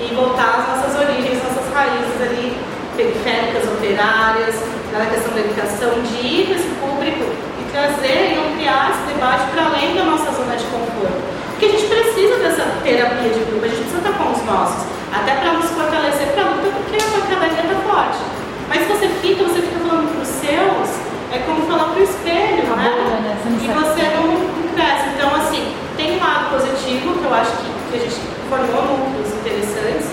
e 0.02 0.10
voltar 0.10 0.58
às 0.58 0.66
nossas 0.74 1.06
origens, 1.06 1.38
nossas 1.46 1.70
raízes 1.70 2.18
ali, 2.18 2.58
periféricas, 2.98 3.62
operárias, 3.70 4.58
na 4.90 5.06
questão 5.06 5.38
da 5.38 5.40
educação, 5.46 5.94
de 6.02 6.18
ir 6.18 6.50
para 6.50 6.56
esse 6.58 6.70
público 6.82 7.22
e 7.22 7.62
trazer 7.70 8.34
e 8.34 8.42
ampliar 8.42 8.90
esse 8.90 9.06
debate 9.06 9.54
para 9.54 9.70
além 9.70 9.94
da 9.94 10.02
nossa 10.02 10.34
zona 10.34 10.58
de 10.58 10.66
conforto. 10.66 11.22
Porque 11.54 11.66
a 11.66 11.78
gente 11.78 11.86
precisa 11.86 12.42
dessa 12.42 12.66
terapia 12.82 13.30
de 13.30 13.38
grupo, 13.46 13.62
a 13.62 13.70
gente 13.70 13.86
precisa 13.86 14.02
estar 14.02 14.18
com 14.18 14.34
os 14.34 14.42
nossos, 14.42 14.82
até 15.14 15.38
para 15.38 15.62
nos 15.62 15.70
fortalecer 15.70 16.26
para 16.34 16.42
a 16.42 16.50
luta, 16.58 16.74
porque 16.74 16.98
a 16.98 17.06
pancadaria 17.06 17.70
está 17.70 17.78
forte. 17.86 18.41
Mas 18.68 18.86
se 18.86 18.92
você 18.92 19.08
fica, 19.20 19.44
você 19.44 19.62
fica 19.62 19.80
falando 19.80 20.12
para 20.12 20.22
os 20.22 20.28
seus, 20.28 20.88
é 21.32 21.38
como 21.46 21.66
falar 21.66 21.92
para 21.92 22.00
o 22.00 22.04
espelho, 22.04 22.64
né? 22.76 22.88
né? 23.24 23.36
Você 23.42 23.64
e 23.64 23.68
você 23.72 24.02
não, 24.16 24.26
não 24.28 24.68
cresce. 24.74 25.08
Então, 25.16 25.34
assim, 25.34 25.74
tem 25.96 26.16
um 26.16 26.20
lado 26.20 26.50
positivo, 26.50 27.18
que 27.18 27.24
eu 27.24 27.34
acho 27.34 27.52
que, 27.56 27.68
que 27.90 27.96
a 27.96 28.00
gente 28.00 28.20
formou 28.48 28.84
núcleos 28.84 29.32
interessantes, 29.40 30.12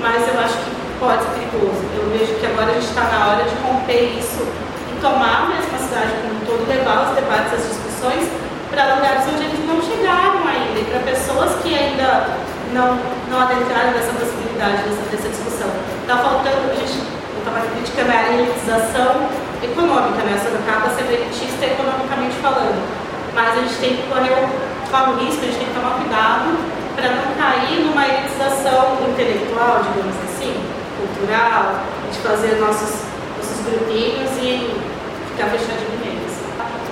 mas 0.00 0.26
eu 0.26 0.40
acho 0.40 0.56
que 0.58 0.70
pode 0.98 1.22
ser 1.22 1.30
perigoso. 1.38 1.82
Eu 1.94 2.10
vejo 2.10 2.34
que 2.38 2.46
agora 2.46 2.70
a 2.70 2.74
gente 2.74 2.90
está 2.90 3.04
na 3.06 3.18
hora 3.28 3.44
de 3.44 3.54
romper 3.62 4.18
isso 4.18 4.42
e 4.42 5.00
tomar 5.00 5.48
mesmo 5.48 5.74
a 5.74 5.78
cidade 5.78 6.10
como 6.22 6.34
um 6.34 6.44
todo, 6.44 6.68
levar 6.68 7.08
os 7.08 7.14
debates, 7.14 7.54
as 7.54 7.64
discussões 7.70 8.26
para 8.70 8.94
lugares 8.94 9.24
onde 9.30 9.44
eles 9.46 9.62
não 9.66 9.80
chegaram 9.80 10.42
ainda, 10.46 10.78
e 10.78 10.84
para 10.84 11.00
pessoas 11.00 11.54
que 11.62 11.74
ainda 11.74 12.36
não, 12.72 12.98
não 13.30 13.40
adentraram 13.40 13.92
nessa 13.92 14.12
possibilidade, 14.12 14.82
dessa, 14.84 15.02
dessa 15.10 15.28
discussão. 15.28 15.70
Está 16.02 16.18
faltando, 16.18 16.70
a 16.70 16.74
gente 16.74 17.07
criticando 17.74 18.12
a 18.12 18.32
elitização 18.34 19.28
econômica, 19.62 20.22
né? 20.24 20.38
Sorocaba 20.38 20.94
ser 20.94 21.10
elitista 21.12 21.66
economicamente 21.66 22.36
falando. 22.42 22.82
Mas 23.34 23.52
a 23.52 23.60
gente 23.62 23.76
tem 23.76 23.96
que 23.96 24.02
correr 24.08 24.32
o 24.32 25.14
risco, 25.20 25.42
a 25.42 25.46
gente 25.46 25.58
tem 25.58 25.68
que 25.68 25.74
tomar 25.74 25.94
cuidado 26.00 26.58
para 26.96 27.08
não 27.14 27.34
cair 27.38 27.84
numa 27.84 28.06
elitização 28.06 28.98
intelectual, 29.08 29.82
digamos 29.86 30.16
assim, 30.26 30.54
cultural, 30.98 31.84
de 32.10 32.18
fazer 32.18 32.58
nossos, 32.58 33.04
nossos 33.36 33.58
grupinhos 33.64 34.30
e 34.42 34.74
ficar 35.30 35.50
fechadinho 35.50 35.98
neles. 36.02 36.34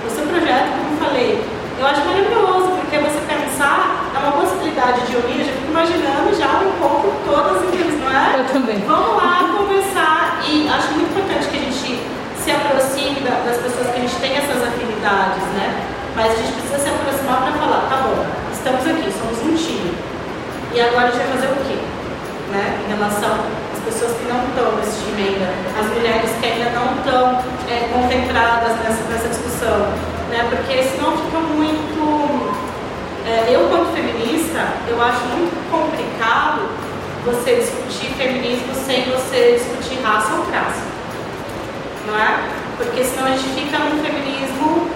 O 0.05 0.09
seu 0.09 0.25
projeto, 0.27 0.71
como 0.77 0.93
eu 0.93 1.05
falei, 1.05 1.43
eu 1.79 1.85
acho 1.85 2.01
maravilhoso, 2.05 2.71
porque 2.79 2.97
você 2.97 3.19
pensar 3.27 4.07
é 4.15 4.19
uma 4.19 4.31
possibilidade 4.31 5.01
de 5.05 5.15
unir, 5.17 5.39
eu 5.41 5.45
já 5.45 5.51
fico 5.51 5.69
imaginando 5.69 6.33
já 6.33 6.49
um 6.63 6.71
pouco 6.79 7.13
todas 7.25 7.67
aqueles, 7.67 7.99
não 8.01 8.09
é? 8.09 8.39
Eu 8.39 8.45
também. 8.45 8.79
Vamos 8.87 9.21
lá 9.21 9.53
conversar 9.57 10.39
e 10.47 10.67
acho 10.69 10.87
muito 10.93 11.11
importante 11.11 11.47
que 11.49 11.57
a 11.57 11.61
gente 11.61 11.99
se 12.39 12.51
aproxime 12.51 13.19
das 13.21 13.57
pessoas 13.57 13.91
que 13.91 13.97
a 13.97 14.01
gente 14.01 14.15
tem 14.15 14.37
essas 14.37 14.63
afinidades, 14.63 15.43
né? 15.53 15.83
Mas 16.15 16.31
a 16.31 16.35
gente 16.35 16.53
precisa 16.53 16.79
se 16.79 16.89
aproximar 16.89 17.43
para 17.43 17.51
falar, 17.59 17.81
tá 17.89 17.97
bom, 18.07 18.25
estamos 18.51 18.87
aqui, 18.87 19.11
somos 19.11 19.37
um 19.43 19.55
time. 19.55 19.93
E 20.73 20.81
agora 20.81 21.07
a 21.07 21.11
gente 21.11 21.23
vai 21.23 21.37
fazer 21.37 21.47
o 21.47 21.55
quê? 21.67 21.77
Né? 22.51 22.79
Em 22.85 22.87
relação 22.95 23.45
às 23.73 23.79
pessoas 23.83 24.17
que 24.17 24.25
não 24.27 24.43
estão 24.47 24.75
nesse 24.77 25.03
time 25.03 25.21
ainda, 25.27 25.49
as 25.79 25.87
mulheres 25.93 26.31
que 26.39 26.45
ainda 26.45 26.69
não 26.71 26.95
estão 26.95 27.43
é, 27.69 27.89
concentradas 27.91 28.77
nessa, 28.83 29.03
nessa 29.09 29.29
discussão 29.29 30.17
né? 30.29 30.47
Porque 30.49 30.83
senão 30.83 31.17
fica 31.17 31.39
muito. 31.39 32.53
É, 33.25 33.53
eu, 33.53 33.67
como 33.67 33.85
feminista, 33.93 34.67
eu 34.87 35.01
acho 35.01 35.19
muito 35.25 35.55
complicado 35.69 36.69
você 37.25 37.55
discutir 37.55 38.13
feminismo 38.15 38.73
sem 38.85 39.03
você 39.09 39.59
discutir 39.59 40.01
raça 40.01 40.33
ou 40.35 40.45
classe. 40.45 40.81
Não 42.05 42.17
é? 42.17 42.39
Porque 42.77 43.03
senão 43.03 43.25
a 43.27 43.31
gente 43.31 43.49
fica 43.49 43.79
num 43.79 44.01
feminismo 44.01 44.89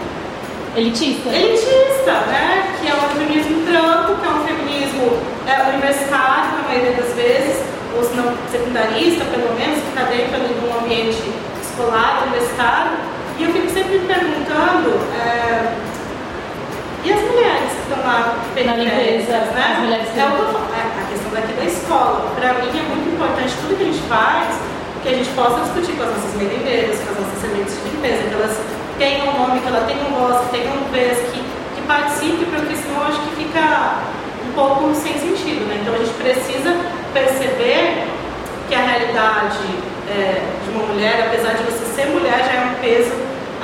elitista. 0.76 1.30
Elitista, 1.30 2.14
né? 2.28 2.78
Que 2.80 2.88
é 2.88 2.96
um 2.96 3.10
feminismo 3.18 3.66
branco, 3.66 4.20
que 4.20 4.26
é 4.26 4.30
um 4.30 4.44
feminismo 4.46 5.18
é, 5.48 5.70
universitário, 5.70 6.58
na 6.58 6.68
maioria 6.68 6.94
das 6.94 7.14
vezes, 7.14 7.64
ou 7.96 8.04
se 8.04 8.14
não 8.16 8.34
secundarista, 8.50 9.26
pelo 9.26 9.54
menos, 9.56 9.80
que 9.82 9.90
está 9.90 10.04
dentro 10.04 10.40
de 10.40 10.66
um 10.66 10.78
ambiente 10.80 11.32
escolar, 11.62 12.24
universitário 12.24 13.12
e 13.42 13.44
eu 13.44 13.54
fico 13.54 13.70
sempre 13.72 13.98
me 13.98 14.06
perguntando, 14.06 15.02
é, 15.18 15.74
e 17.04 17.12
as 17.12 17.22
mulheres 17.22 17.74
que 17.74 17.90
estão 17.90 18.06
lá 18.06 18.38
periféricas, 18.54 19.50
né? 19.58 19.74
As 19.74 19.80
mulheres 19.80 20.10
que... 20.14 20.20
É 20.20 20.22
é, 20.22 20.28
a 20.28 21.10
questão 21.10 21.32
daqui 21.34 21.54
da 21.54 21.66
escola. 21.66 22.32
Para 22.38 22.54
mim 22.62 22.70
é 22.70 22.84
muito 22.84 23.10
importante 23.16 23.54
tudo 23.62 23.78
que 23.78 23.84
a 23.84 23.86
gente 23.88 24.04
faz, 24.08 24.60
que 25.02 25.10
a 25.10 25.14
gente 25.18 25.30
possa 25.32 25.62
discutir 25.62 25.98
com 25.98 26.04
as 26.04 26.10
nossas 26.10 26.36
merendeiras, 26.38 27.00
com 27.02 27.10
as 27.10 27.20
nossas 27.26 27.42
sementes 27.42 27.74
de 27.82 27.90
limpeza, 27.90 28.30
que 28.30 28.36
elas 28.36 28.58
tenham 29.02 29.30
um 29.30 29.40
nome, 29.40 29.60
que 29.62 29.68
elas 29.68 29.88
tenham 29.88 30.06
voz, 30.14 30.46
que 30.46 30.50
tenham 30.52 30.78
vez, 30.94 31.18
que, 31.34 31.42
que 31.76 31.82
participe, 31.88 32.46
porque 32.46 32.76
senão 32.76 33.02
acho 33.02 33.20
que 33.22 33.44
fica 33.44 33.98
um 34.46 34.54
pouco 34.54 34.94
sem 34.94 35.18
sentido, 35.18 35.66
né? 35.66 35.82
Então 35.82 35.96
a 35.96 35.98
gente 35.98 36.14
precisa 36.14 36.78
perceber 37.12 38.06
que 38.70 38.76
a 38.76 38.80
realidade 38.80 39.58
é, 40.08 40.46
de 40.64 40.70
uma 40.70 40.86
mulher, 40.86 41.26
apesar 41.28 41.54
de 41.56 41.64
você 41.64 41.84
ser 41.96 42.06
mulher, 42.14 42.46
já 42.46 42.54
é 42.54 42.72
um 42.72 42.76
peso 42.80 43.12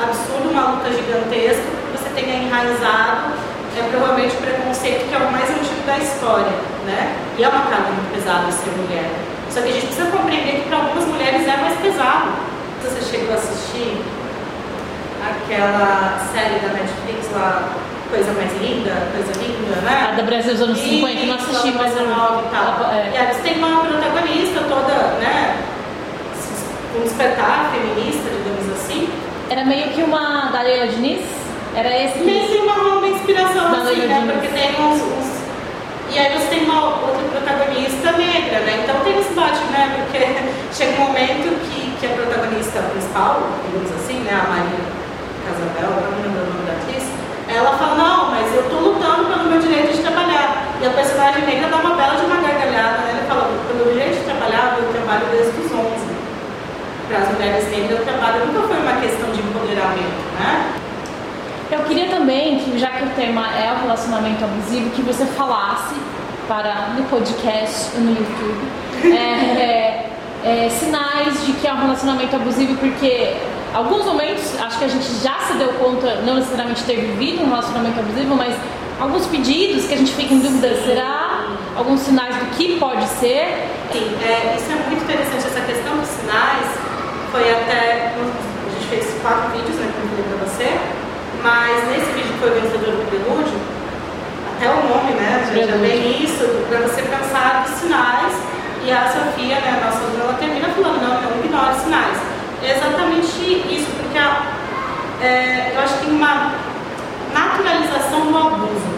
absurdo, 0.01 0.49
uma 0.49 0.71
luta 0.71 0.89
gigantesca, 0.89 1.69
você 1.93 2.09
tenha 2.15 2.41
enraizado 2.41 3.37
é 3.77 3.89
provavelmente 3.91 4.33
o 4.33 4.39
preconceito 4.39 5.07
que 5.07 5.13
é 5.13 5.19
o 5.19 5.31
mais 5.31 5.47
antigo 5.51 5.85
da 5.85 5.99
história, 5.99 6.49
né? 6.87 7.15
E 7.37 7.43
é 7.43 7.47
uma 7.47 7.61
carga 7.69 7.93
muito 7.93 8.11
pesada 8.11 8.51
ser 8.51 8.71
mulher. 8.71 9.05
Só 9.51 9.61
que 9.61 9.69
a 9.69 9.71
gente 9.71 9.85
precisa 9.85 10.09
compreender 10.09 10.63
que 10.63 10.67
para 10.67 10.77
algumas 10.77 11.05
mulheres 11.05 11.47
é 11.47 11.57
mais 11.57 11.77
pesado. 11.77 12.33
Você 12.81 13.05
chegou 13.05 13.33
a 13.33 13.37
assistir 13.37 14.01
aquela 15.23 16.19
série 16.33 16.59
da 16.59 16.73
Netflix 16.73 17.31
lá, 17.33 17.69
Coisa 18.09 18.31
Mais 18.33 18.51
Linda, 18.61 18.91
Coisa 19.11 19.33
Linda, 19.41 19.81
né? 19.81 20.09
A 20.11 20.15
da 20.15 20.23
Brasil 20.23 20.53
dos 20.53 20.61
anos 20.61 20.79
50, 20.79 21.25
não 21.25 21.35
assisti, 21.35 21.71
mas 21.71 21.95
eu... 21.95 22.03
E, 22.03 22.49
tal. 22.51 22.91
É. 22.91 23.11
e 23.13 23.17
aí 23.17 23.33
você 23.33 23.41
tem 23.41 23.57
uma 23.57 23.81
protagonista 23.81 24.61
toda, 24.61 24.93
né? 25.19 25.57
Um 26.95 27.03
despertar 27.03 27.71
feminista, 27.71 28.29
digamos 28.29 28.73
assim, 28.73 29.09
era 29.49 29.63
meio 29.63 29.89
que 29.89 30.03
uma 30.03 30.51
da 30.51 30.61
Leila 30.61 30.87
Diniz? 30.87 31.23
Era 31.73 31.89
esse? 32.03 32.19
Meio 32.19 32.47
que 32.47 32.57
uma, 32.57 32.97
uma 32.97 33.07
inspiração 33.07 33.71
da 33.71 33.77
assim, 33.77 34.07
né? 34.07 34.29
Porque 34.33 34.47
tem 34.47 34.75
uns, 34.81 35.01
uns, 35.01 35.41
E 36.13 36.19
aí 36.19 36.33
você 36.33 36.47
tem 36.47 36.63
uma 36.65 36.97
outra 37.01 37.23
protagonista 37.31 38.11
negra, 38.11 38.59
né? 38.59 38.83
Então 38.83 38.99
tem 39.05 39.19
esse 39.19 39.33
bate, 39.33 39.63
né? 39.71 40.03
Porque 40.03 40.25
chega 40.75 41.01
um 41.01 41.05
momento 41.05 41.59
que, 41.63 41.91
que 41.99 42.05
a 42.07 42.09
protagonista 42.09 42.81
principal, 42.91 43.43
digamos 43.65 43.91
assim, 43.91 44.19
né? 44.19 44.31
A 44.33 44.49
Maria 44.49 45.06
Casabel, 45.47 45.95
não 45.95 46.19
lembro 46.19 46.43
o 46.43 46.49
nome 46.51 46.65
da 46.67 46.75
atriz, 46.75 47.07
ela 47.47 47.71
fala, 47.79 47.95
não, 47.95 48.31
mas 48.31 48.53
eu 48.53 48.69
tô 48.69 48.75
lutando 48.79 49.31
pelo 49.31 49.49
meu 49.49 49.59
direito 49.59 49.95
de 49.95 50.03
trabalhar. 50.03 50.75
E 50.81 50.85
a 50.85 50.89
personagem 50.91 51.45
negra 51.45 51.69
dá 51.69 51.77
uma 51.77 51.95
bela 51.95 52.15
de 52.15 52.25
uma 52.25 52.35
gargalhada, 52.35 52.97
né? 53.07 53.15
Ele 53.15 53.27
fala, 53.27 53.49
pelo 53.67 53.93
direito 53.93 54.19
de 54.19 54.23
trabalhar, 54.25 54.77
eu 54.77 54.91
trabalho 54.91 55.25
desde 55.31 55.57
os 55.61 55.71
11 55.71 56.17
para 57.07 57.19
as 57.19 57.31
mulheres 57.31 57.71
negras, 57.71 58.01
o 58.01 58.03
trabalho 58.03 58.45
nunca 58.45 58.67
foi 58.67 58.77
uma 58.77 58.99
questão 58.99 59.31
de 59.31 59.39
empoderamento, 59.39 60.21
né? 60.37 60.73
Eu 61.71 61.79
queria 61.83 62.07
também 62.09 62.59
que, 62.59 62.77
já 62.77 62.89
que 62.91 63.03
o 63.03 63.09
tema 63.09 63.47
é 63.55 63.73
o 63.73 63.81
relacionamento 63.81 64.43
abusivo, 64.43 64.89
que 64.91 65.01
você 65.01 65.25
falasse 65.25 65.95
para 66.47 66.93
no 66.97 67.03
podcast 67.05 67.97
no 67.97 68.11
YouTube 68.11 68.67
é, 69.03 70.09
é, 70.43 70.65
é, 70.65 70.69
sinais 70.69 71.45
de 71.45 71.53
que 71.53 71.67
é 71.67 71.73
um 71.73 71.79
relacionamento 71.79 72.35
abusivo, 72.35 72.75
porque 72.77 73.35
alguns 73.73 74.05
momentos 74.05 74.59
acho 74.59 74.77
que 74.79 74.85
a 74.85 74.87
gente 74.87 75.05
já 75.21 75.39
se 75.39 75.53
deu 75.53 75.69
conta, 75.73 76.21
não 76.25 76.35
necessariamente 76.35 76.83
ter 76.83 76.95
vivido 76.95 77.43
um 77.43 77.49
relacionamento 77.49 77.99
abusivo, 77.99 78.35
mas 78.35 78.55
alguns 78.99 79.25
pedidos 79.27 79.85
que 79.85 79.93
a 79.93 79.97
gente 79.97 80.13
fica 80.13 80.33
em 80.33 80.39
dúvida, 80.39 80.75
será? 80.85 81.47
Alguns 81.75 82.01
sinais 82.01 82.35
que 82.55 82.79
pode 82.79 83.07
ser. 83.07 83.69
Sim, 83.91 84.15
é, 84.21 84.55
isso 84.57 84.71
é 84.71 84.75
muito 84.89 85.03
interessante, 85.03 85.47
essa 85.47 85.61
questão 85.61 85.97
dos 85.97 86.07
sinais 86.07 86.67
foi 87.31 87.51
até. 87.51 88.13
A 88.17 88.69
gente 88.73 88.87
fez 88.89 89.21
quatro 89.21 89.51
vídeos, 89.51 89.75
né, 89.77 89.91
como 89.93 90.05
eu 90.05 90.23
falei 90.23 90.25
pra 90.25 90.47
você, 90.47 90.79
mas 91.43 91.87
nesse 91.89 92.11
vídeo 92.11 92.33
que 92.33 92.39
foi 92.39 92.49
vencedor 92.51 92.91
do 92.91 93.05
prelúdio, 93.09 93.59
até 94.55 94.69
o 94.69 94.89
nome, 94.89 95.13
né, 95.13 95.45
já, 95.53 95.67
já 95.67 95.77
vem 95.77 96.23
isso, 96.23 96.43
para 96.67 96.79
você 96.79 97.01
pensar 97.03 97.65
dos 97.67 97.79
sinais, 97.79 98.33
e 98.83 98.91
a 98.91 99.03
Sofia, 99.11 99.55
né, 99.55 99.79
a 99.81 99.85
nossa 99.85 99.99
aluna, 99.99 100.23
ela 100.23 100.33
termina 100.33 100.69
falando, 100.69 101.01
não, 101.01 101.21
não 101.21 101.45
ignore 101.45 101.75
os 101.75 101.81
sinais. 101.83 102.26
É 102.63 102.75
exatamente 102.75 103.27
isso, 103.69 103.87
porque 104.01 104.17
a, 104.17 104.41
é, 105.21 105.73
eu 105.75 105.81
acho 105.81 105.93
que 105.95 106.05
tem 106.05 106.15
uma 106.15 106.53
naturalização 107.33 108.31
do 108.31 108.37
abuso. 108.37 108.97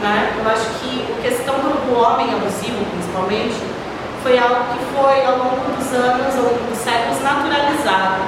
Né? 0.00 0.32
Eu 0.38 0.50
acho 0.50 0.66
que 0.80 1.06
a 1.12 1.22
questão 1.22 1.54
do, 1.56 1.98
homem 1.98 2.32
abusivo, 2.32 2.84
principalmente, 2.92 3.60
foi 4.22 4.38
algo 4.38 4.64
que 4.72 4.78
foi 4.94 5.26
ao 5.26 5.38
longo 5.38 5.76
dos 5.76 5.92
anos, 5.92 6.34
ao 6.36 6.44
longo 6.44 6.64
dos 6.70 6.78
séculos, 6.78 7.20
naturalizado. 7.22 8.22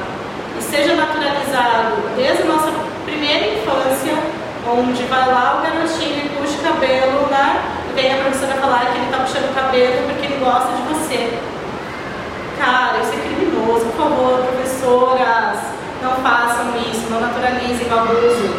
E 0.58 0.62
seja 0.62 0.94
naturalizado 0.94 1.96
desde 2.16 2.42
a 2.42 2.46
nossa 2.46 2.70
primeira 3.04 3.54
infância, 3.54 4.18
onde 4.66 5.02
vai 5.04 5.26
lá 5.26 5.58
o 5.58 5.62
garotinho 5.62 6.26
e 6.26 6.28
puxa 6.36 6.58
o 6.58 6.72
cabelo, 6.72 7.26
né? 7.30 7.62
E 7.90 7.94
vem 7.94 8.12
a 8.12 8.16
professora 8.16 8.54
falar 8.54 8.86
que 8.86 8.98
ele 8.98 9.06
está 9.06 9.18
puxando 9.18 9.50
o 9.50 9.54
cabelo 9.54 10.08
porque 10.08 10.26
ele 10.26 10.44
gosta 10.44 10.72
de 10.72 10.82
você. 10.92 11.38
Cara, 12.58 12.98
isso 13.00 13.12
Por 13.62 13.78
favor, 13.96 14.42
professoras, 14.42 15.58
não 16.02 16.16
façam 16.16 16.74
isso, 16.90 17.06
não 17.10 17.20
naturalizem 17.20 17.86
o 17.88 17.94
abuso, 17.94 18.50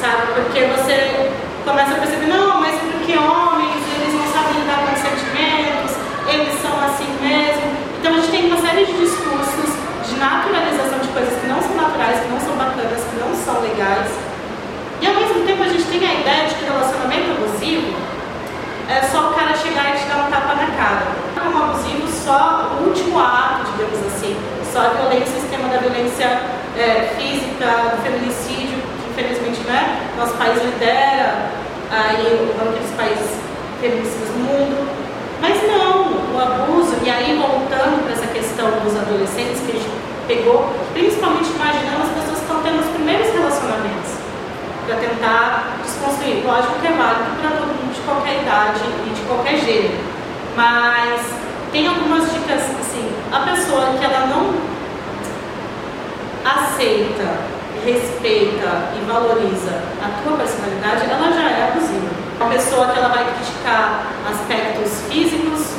sabe? 0.00 0.22
Porque 0.34 0.60
você 0.70 1.30
começa 1.64 1.92
a 1.92 1.98
perceber, 1.98 2.26
não, 2.26 2.60
mas 2.60 2.74
é 2.74 2.86
porque 2.92 3.18
homens, 3.18 3.82
eles 3.98 4.14
não 4.14 4.26
sabem 4.30 4.62
lidar 4.62 4.86
com 4.86 4.94
sentimentos, 4.94 5.96
eles 6.28 6.54
são 6.62 6.78
assim 6.78 7.10
mesmo. 7.20 7.74
Então 7.98 8.12
a 8.12 8.16
gente 8.16 8.30
tem 8.30 8.46
uma 8.46 8.60
série 8.60 8.86
de 8.86 8.92
discursos 8.92 9.70
de 10.06 10.14
naturalização 10.18 10.98
de 11.00 11.08
coisas 11.08 11.34
que 11.40 11.46
não 11.48 11.60
são 11.60 11.74
naturais, 11.74 12.20
que 12.20 12.28
não 12.30 12.40
são 12.40 12.54
bacanas, 12.54 13.02
que 13.02 13.16
não 13.18 13.34
são 13.34 13.60
legais. 13.62 14.10
E 15.00 15.06
ao 15.06 15.14
mesmo 15.14 15.44
tempo 15.44 15.62
a 15.62 15.68
gente 15.68 15.84
tem 15.84 16.06
a 16.06 16.14
ideia 16.14 16.46
de 16.46 16.54
que 16.54 16.64
relacionamento 16.64 17.30
abusivo 17.32 17.98
é 18.88 19.02
só 19.10 19.30
o 19.30 19.34
cara 19.34 19.56
chegar 19.56 19.90
e 19.90 19.98
te 19.98 20.06
dar 20.06 20.26
um 20.26 20.30
tapa 20.30 20.54
na 20.54 20.66
cara. 20.78 21.06
Como 21.34 21.64
abusivo, 21.64 22.06
só 22.08 22.78
o 22.78 22.88
último 22.88 23.18
ato, 23.18 23.72
digamos 23.72 23.98
assim, 24.06 24.36
só 24.72 24.80
a 24.80 24.88
violência, 24.88 25.36
o 25.36 25.40
sistema 25.40 25.68
da 25.68 25.78
violência 25.78 26.40
é, 26.76 27.14
física, 27.16 27.96
do 27.96 28.02
feminicídio, 28.02 28.78
que 28.80 29.10
infelizmente 29.10 29.60
né, 29.66 30.10
nosso 30.16 30.34
país 30.34 30.62
lidera 30.62 31.50
aí 31.90 32.50
um 32.56 32.72
dos 32.72 32.90
países 32.96 33.36
feminicistas 33.80 34.28
do 34.28 34.38
mundo. 34.38 34.88
Mas 35.40 35.60
não, 35.66 36.32
o 36.32 36.38
abuso, 36.38 36.96
e 37.02 37.10
aí 37.10 37.36
voltando 37.36 38.04
para 38.04 38.12
essa 38.12 38.26
questão 38.28 38.70
dos 38.84 38.96
adolescentes 38.96 39.60
que 39.66 39.72
a 39.72 39.80
gente 39.80 39.90
pegou, 40.26 40.70
principalmente 40.94 41.50
imaginando 41.50 42.02
as 42.04 42.12
pessoas 42.14 42.38
que 42.38 42.44
estão 42.46 42.62
tendo 42.62 42.80
os 42.80 42.90
primeiros 42.94 43.26
relacionamentos 43.32 44.22
para 44.86 44.96
tentar 44.96 45.78
desconstruir. 45.82 46.46
Lógico 46.46 46.78
que 46.80 46.86
é 46.86 46.92
válido 46.92 47.30
para 47.40 47.50
todo 47.58 47.74
mundo 47.74 47.92
de 47.92 48.00
qualquer 48.02 48.42
idade 48.42 48.80
e 49.06 49.10
de 49.10 49.20
qualquer 49.22 49.58
gênero, 49.58 49.98
mas 50.56 51.20
tem 51.72 51.88
algumas 51.88 52.30
dicas 52.32 52.62
assim, 52.80 53.10
a 53.32 53.40
pessoa 53.40 53.98
que 53.98 54.04
ela 54.04 54.26
não 54.26 54.71
aceita, 56.44 57.52
respeita 57.84 58.92
e 58.94 59.04
valoriza 59.06 59.82
a 60.02 60.22
tua 60.22 60.36
personalidade, 60.36 61.10
ela 61.10 61.32
já 61.32 61.50
é 61.50 61.68
abusiva. 61.68 62.10
Uma 62.38 62.50
pessoa 62.50 62.88
que 62.88 62.98
ela 62.98 63.08
vai 63.08 63.24
criticar 63.24 64.06
aspectos 64.30 65.02
físicos, 65.08 65.74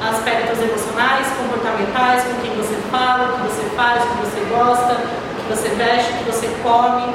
aspectos 0.00 0.58
emocionais, 0.62 1.26
comportamentais, 1.36 2.24
com 2.24 2.40
quem 2.40 2.56
você 2.56 2.76
fala, 2.90 3.28
o 3.28 3.32
que 3.32 3.54
você 3.54 3.68
faz, 3.76 4.02
o 4.04 4.06
que 4.08 4.16
você 4.24 4.40
gosta, 4.48 4.94
o 4.94 5.42
que 5.42 5.56
você 5.56 5.68
veste, 5.74 6.12
o 6.12 6.16
que 6.18 6.24
você 6.24 6.48
come, 6.62 7.14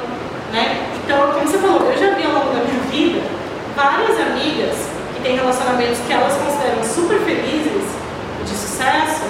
né? 0.52 0.86
Então, 1.02 1.32
como 1.32 1.46
você 1.46 1.58
falou, 1.58 1.90
eu 1.90 1.98
já 1.98 2.14
vi 2.14 2.24
ao 2.24 2.32
longo 2.32 2.52
da 2.54 2.60
minha 2.64 2.80
vida 2.90 3.22
várias 3.74 4.20
amigas 4.20 4.76
que 5.14 5.22
têm 5.22 5.36
relacionamentos 5.36 5.98
que 6.06 6.12
elas 6.12 6.32
consideram 6.36 6.82
super 6.84 7.18
felizes, 7.20 7.84
de 8.44 8.50
sucesso, 8.50 9.24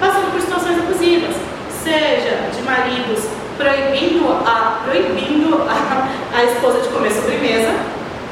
passando 0.00 0.30
por 0.30 0.40
situações 0.40 0.78
abusivas, 0.78 1.34
seja 1.82 2.45
maridos 2.66 3.24
proibindo 3.56 4.30
a, 4.44 4.80
proibindo 4.84 5.62
a, 5.62 6.36
a 6.36 6.44
esposa 6.44 6.80
de 6.80 6.88
comer 6.88 7.10
sobremesa, 7.10 7.72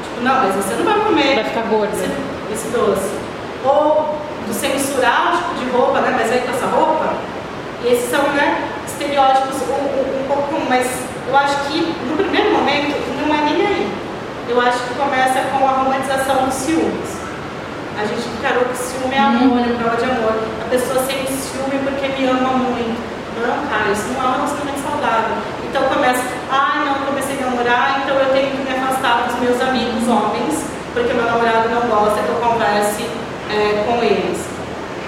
tipo, 0.03 0.21
não, 0.21 0.35
mas 0.35 0.55
você 0.55 0.75
não 0.75 0.85
vai 0.85 0.99
comer 1.03 1.35
vai 1.35 1.43
ficar 1.43 1.63
gorda. 1.63 1.93
esse, 1.93 2.53
esse 2.53 2.67
doce. 2.69 3.09
Ou 3.63 4.19
do 4.45 4.53
censurar 4.53 5.33
o 5.33 5.37
tipo 5.37 5.65
de 5.65 5.71
roupa, 5.71 6.01
né? 6.01 6.15
Mas 6.15 6.29
vai 6.29 6.39
com 6.39 6.51
essa 6.51 6.67
roupa. 6.67 7.13
E 7.83 7.87
esses 7.87 8.09
são 8.09 8.21
né, 8.33 8.63
estereótipos 8.85 9.61
um, 9.63 9.73
um, 9.73 10.21
um 10.21 10.27
pouco, 10.27 10.61
mas 10.69 10.85
eu 11.27 11.35
acho 11.35 11.55
que 11.67 11.95
no 12.07 12.15
primeiro 12.15 12.51
momento 12.51 12.95
não 13.19 13.33
é 13.33 13.41
nem 13.41 13.65
aí. 13.65 13.91
Eu 14.47 14.61
acho 14.61 14.77
que 14.79 14.93
começa 14.93 15.41
com 15.51 15.67
a 15.67 15.71
romantização 15.71 16.45
dos 16.45 16.53
ciúmes. 16.53 17.17
A 17.99 18.05
gente 18.05 18.27
encarou 18.37 18.65
que 18.65 18.77
ciúme 18.77 19.15
é 19.15 19.19
amor, 19.19 19.59
é 19.59 19.73
prova 19.73 19.97
de 19.97 20.03
amor. 20.03 20.35
A 20.61 20.69
pessoa 20.69 21.03
sente 21.05 21.31
ciúme 21.31 21.79
porque 21.83 22.07
me 22.09 22.27
ama 22.27 22.49
muito. 22.49 23.14
Não, 23.35 23.91
isso 23.91 24.07
não 24.13 24.23
é 24.23 24.27
um 24.27 24.31
relacionamento 24.31 24.79
saudável. 24.79 25.35
Então 25.63 25.83
começa, 25.89 26.23
ah, 26.49 26.83
não, 26.85 27.05
comecei 27.05 27.37
a 27.37 27.45
namorar, 27.45 28.01
então 28.01 28.15
eu 28.15 28.31
tenho 28.31 28.51
que 28.51 28.63
me 28.63 28.71
afastar 28.71 29.27
dos 29.27 29.39
meus 29.39 29.61
amigos 29.61 30.07
homens, 30.07 30.63
porque 30.93 31.11
meu 31.11 31.25
namorado 31.25 31.67
não 31.67 31.81
gosta 31.81 32.21
que 32.21 32.29
eu 32.29 32.35
converse 32.35 33.05
é, 33.51 33.83
com 33.85 34.01
eles. 34.01 34.39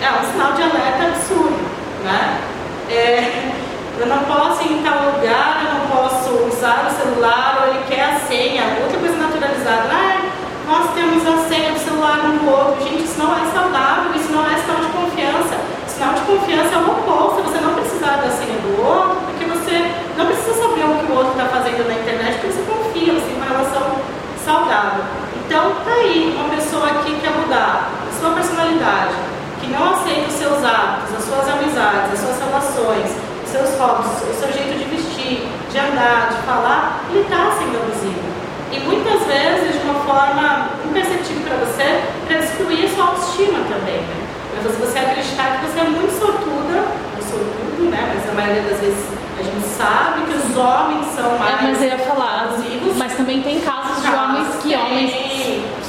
É 0.01 0.11
um 0.11 0.31
sinal 0.31 0.51
de 0.53 0.61
alerta 0.61 1.07
absurdo, 1.07 1.57
né? 2.03 2.41
É, 2.89 3.51
eu 3.97 4.07
não 4.07 4.19
posso 4.25 4.61
ir 4.63 4.73
em 4.73 4.83
tal 4.83 5.15
lugar, 5.15 5.63
eu 5.63 5.73
não 5.79 5.87
posso 5.87 6.29
usar 6.51 6.91
o 6.91 7.01
celular, 7.01 7.59
ou 7.61 7.69
ele 7.69 7.85
quer 7.87 8.03
a 8.03 8.19
senha, 8.27 8.77
outra 8.83 8.99
coisa 8.99 9.15
naturalizada. 9.15 9.89
Ah, 9.89 10.21
nós 10.67 10.93
temos 10.93 11.25
a 11.25 11.47
senha 11.47 11.71
do 11.71 11.79
celular 11.79 12.19
um 12.25 12.37
do 12.37 12.51
outro. 12.51 12.83
Gente, 12.83 13.05
isso 13.05 13.17
não 13.17 13.33
é 13.33 13.49
saudável, 13.53 14.13
isso 14.13 14.31
não 14.33 14.45
é 14.45 14.55
sinal 14.59 14.81
de 14.81 14.91
confiança. 14.91 15.55
Sinal 15.87 16.13
de 16.13 16.21
confiança 16.21 16.75
é 16.75 16.77
o 16.77 16.91
oposto, 16.91 17.41
você 17.43 17.59
não 17.59 17.77
precisar 17.97 18.21
da 18.21 18.29
senha 18.29 18.59
do 18.61 18.77
outro, 18.77 19.17
porque 19.25 19.45
você 19.45 19.89
não 20.15 20.27
precisa 20.27 20.53
saber 20.53 20.85
o 20.85 21.01
que 21.01 21.11
o 21.11 21.15
outro 21.15 21.31
está 21.33 21.45
fazendo 21.49 21.87
na 21.87 21.95
internet, 21.95 22.37
porque 22.37 22.53
você 22.53 22.63
confia, 22.69 23.13
você 23.13 23.25
tem 23.25 23.35
uma 23.35 23.49
relação 23.49 23.97
saudável. 24.45 25.03
Então, 25.45 25.81
tá 25.83 25.91
aí 25.91 26.35
uma 26.37 26.49
pessoa 26.55 26.87
que 27.01 27.19
quer 27.19 27.31
mudar 27.31 27.89
a 28.05 28.11
sua 28.19 28.31
personalidade, 28.31 29.17
que 29.59 29.67
não 29.73 29.97
aceita 29.97 30.29
os 30.29 30.37
seus 30.37 30.63
hábitos, 30.63 31.17
as 31.17 31.23
suas 31.25 31.49
amizades, 31.49 32.13
as 32.13 32.19
suas 32.19 32.37
relações, 32.37 33.09
seus 33.49 33.79
hobbies, 33.79 34.13
o 34.29 34.33
seu 34.37 34.53
jeito 34.53 34.77
de 34.77 34.85
vestir, 34.93 35.47
de 35.71 35.77
andar, 35.79 36.29
de 36.29 36.45
falar, 36.45 37.01
ele 37.09 37.21
está 37.21 37.49
sendo 37.57 37.81
abusivo. 37.81 38.27
E 38.71 38.79
muitas 38.81 39.25
vezes 39.25 39.81
de 39.81 39.89
uma 39.89 39.99
forma 40.05 40.69
imperceptível 40.85 41.47
para 41.47 41.65
você, 41.65 42.03
para 42.27 42.37
destruir 42.37 42.85
a 42.85 42.89
sua 42.93 43.05
autoestima 43.05 43.59
também. 43.65 44.05
Né? 44.05 44.27
Para 44.61 44.85
você 44.85 44.99
acreditar 44.99 45.57
que 45.57 45.65
você 45.65 45.79
é 45.79 45.83
muito 45.83 46.11
sortuda, 46.19 46.85
ou 47.15 47.21
sortudo, 47.21 47.89
né? 47.89 48.13
Mas 48.13 48.29
a 48.29 48.33
maioria 48.47 48.69
das 48.69 48.79
vezes 48.79 49.05
a 49.39 49.43
gente 49.43 49.67
sabe 49.67 50.21
que 50.21 50.33
os 50.37 50.57
homens 50.57 51.05
são 51.15 51.37
mais. 51.37 51.59
É, 51.59 51.67
mas 51.67 51.81
eu 51.81 51.87
ia 51.89 51.97
falar, 51.99 52.43
abusivos. 52.45 52.97
mas 52.97 53.13
também 53.15 53.41
tem 53.41 53.59
casos 53.61 54.01
de 54.03 54.09
homens 54.09 54.47
que 54.61 54.69
tem, 54.69 54.77
homens 54.77 55.11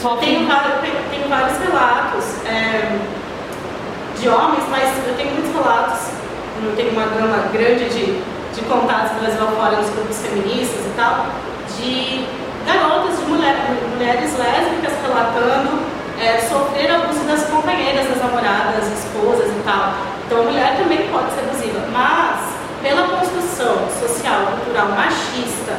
sofrem. 0.03 0.47
Vários- 0.47 0.81
tem, 0.81 0.93
tenho 1.11 1.29
vários 1.29 1.59
relatos 1.59 2.25
é, 2.47 2.99
de 4.21 4.29
homens, 4.29 4.65
mas 4.71 5.07
eu 5.07 5.15
tenho 5.17 5.33
muitos 5.33 5.53
relatos, 5.55 5.99
eu 6.65 6.77
tenho 6.77 6.91
uma 6.93 7.07
gama 7.07 7.49
grande 7.53 7.85
de, 7.89 8.21
de 8.55 8.61
contatos 8.69 9.13
Brasil 9.19 9.43
afora 9.43 9.77
nos 9.77 9.91
grupos 9.91 10.19
feministas 10.21 10.85
e 10.87 10.93
tal, 10.97 11.27
de 11.79 12.27
garotas, 12.67 13.19
de 13.19 13.25
mulher, 13.27 13.57
mulheres 13.95 14.37
lésbicas 14.37 14.93
relatando 15.03 15.79
é, 16.21 16.39
sofrer 16.41 16.91
abuso 16.91 17.21
das 17.25 17.45
companheiras, 17.45 18.09
das 18.09 18.19
namoradas, 18.19 18.87
esposas 18.93 19.47
e 19.49 19.63
tal. 19.65 19.95
Então 20.29 20.41
a 20.41 20.45
mulher 20.45 20.77
também 20.77 21.09
pode 21.09 21.33
ser 21.33 21.41
abusiva, 21.41 21.81
mas 21.91 22.53
pela 22.83 23.09
construção 23.17 23.89
social, 23.97 24.61
cultural 24.61 24.89
machista 24.89 25.73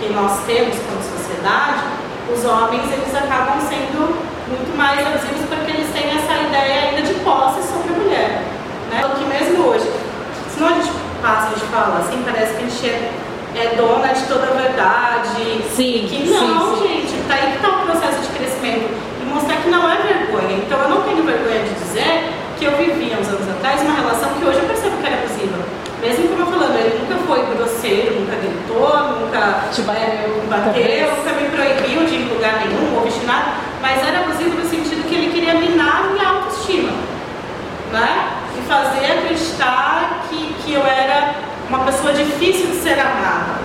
que 0.00 0.12
nós 0.12 0.40
temos 0.46 0.74
como 0.82 0.98
sociedade, 0.98 1.84
os 2.26 2.44
homens 2.44 2.90
eles 2.90 3.14
acabam 3.14 3.54
sendo 3.60 4.18
muito 4.50 4.76
mais 4.76 4.98
abusivos 4.98 5.46
porque 5.48 5.70
eles 5.70 5.86
têm 5.94 6.10
essa 6.10 6.42
ideia 6.42 6.90
ainda 6.90 7.02
de 7.02 7.14
posse 7.22 7.62
sobre 7.62 7.94
a 7.94 7.96
mulher. 7.96 8.42
Né? 8.90 9.00
Que 9.16 9.24
mesmo 9.26 9.64
hoje, 9.64 9.88
senão 10.52 10.70
a 10.70 10.72
gente 10.72 10.90
passa, 11.22 11.46
a 11.46 11.50
gente 11.50 11.66
fala 11.70 12.00
assim, 12.00 12.20
parece 12.26 12.54
que 12.54 12.64
a 12.64 12.68
gente 12.68 12.86
é, 12.90 13.12
é 13.54 13.74
dona 13.76 14.12
de 14.12 14.22
toda 14.26 14.48
a 14.48 14.54
verdade. 14.58 15.62
Sim, 15.70 16.04
que 16.10 16.28
não, 16.34 16.74
sim, 16.74 16.82
sim. 16.82 16.88
gente, 16.88 17.28
tá 17.28 17.34
aí 17.34 17.52
que 17.52 17.62
tá 17.62 17.68
o 17.68 17.86
processo 17.86 18.22
de 18.22 18.28
crescimento. 18.36 18.90
E 19.22 19.32
mostrar 19.32 19.54
que 19.62 19.70
não 19.70 19.88
é 19.88 19.96
vergonha. 20.02 20.56
Então 20.66 20.80
eu 20.80 20.88
não 20.88 21.02
tenho 21.02 21.22
vergonha 21.22 21.62
de 21.62 21.74
dizer 21.74 22.34
que 22.58 22.64
eu 22.64 22.76
vivi 22.76 23.12
há 23.12 23.18
uns 23.18 23.28
anos 23.28 23.48
atrás 23.48 23.82
uma 23.82 23.94
relação 23.94 24.30
que 24.34 24.44
hoje 24.44 24.58
eu 24.58 24.66
percebo 24.66 24.96
que 24.98 25.06
era 25.06 25.16
abusiva. 25.16 25.58
Mesmo 26.00 26.28
como 26.28 26.40
eu 26.42 26.46
falando, 26.46 26.76
ele 26.76 26.98
nunca 27.00 27.16
foi 27.26 27.44
grosseiro, 27.54 28.20
nunca 28.20 28.36
gritou, 28.36 29.20
nunca 29.20 29.68
Te 29.72 29.73
bateu, 29.84 31.16
nunca 31.16 31.32
me 31.32 31.48
proibiu 31.48 32.06
de 32.06 32.14
ir 32.14 32.22
em 32.22 32.28
lugar 32.34 32.60
nenhum 32.60 32.96
ou 32.96 33.02
vestir 33.02 33.26
nada, 33.26 33.52
mas 33.80 34.06
era 34.06 34.20
abusivo 34.20 34.58
no 34.58 34.68
sentido 34.68 35.08
que 35.08 35.14
ele 35.14 35.32
queria 35.32 35.54
minar 35.54 36.04
né? 37.94 38.28
Me 38.54 38.62
fazer 38.66 39.06
acreditar 39.06 40.24
que, 40.28 40.54
que 40.62 40.74
eu 40.74 40.84
era 40.84 41.34
uma 41.68 41.78
pessoa 41.84 42.12
difícil 42.12 42.66
de 42.66 42.76
ser 42.76 42.98
amada. 42.98 43.62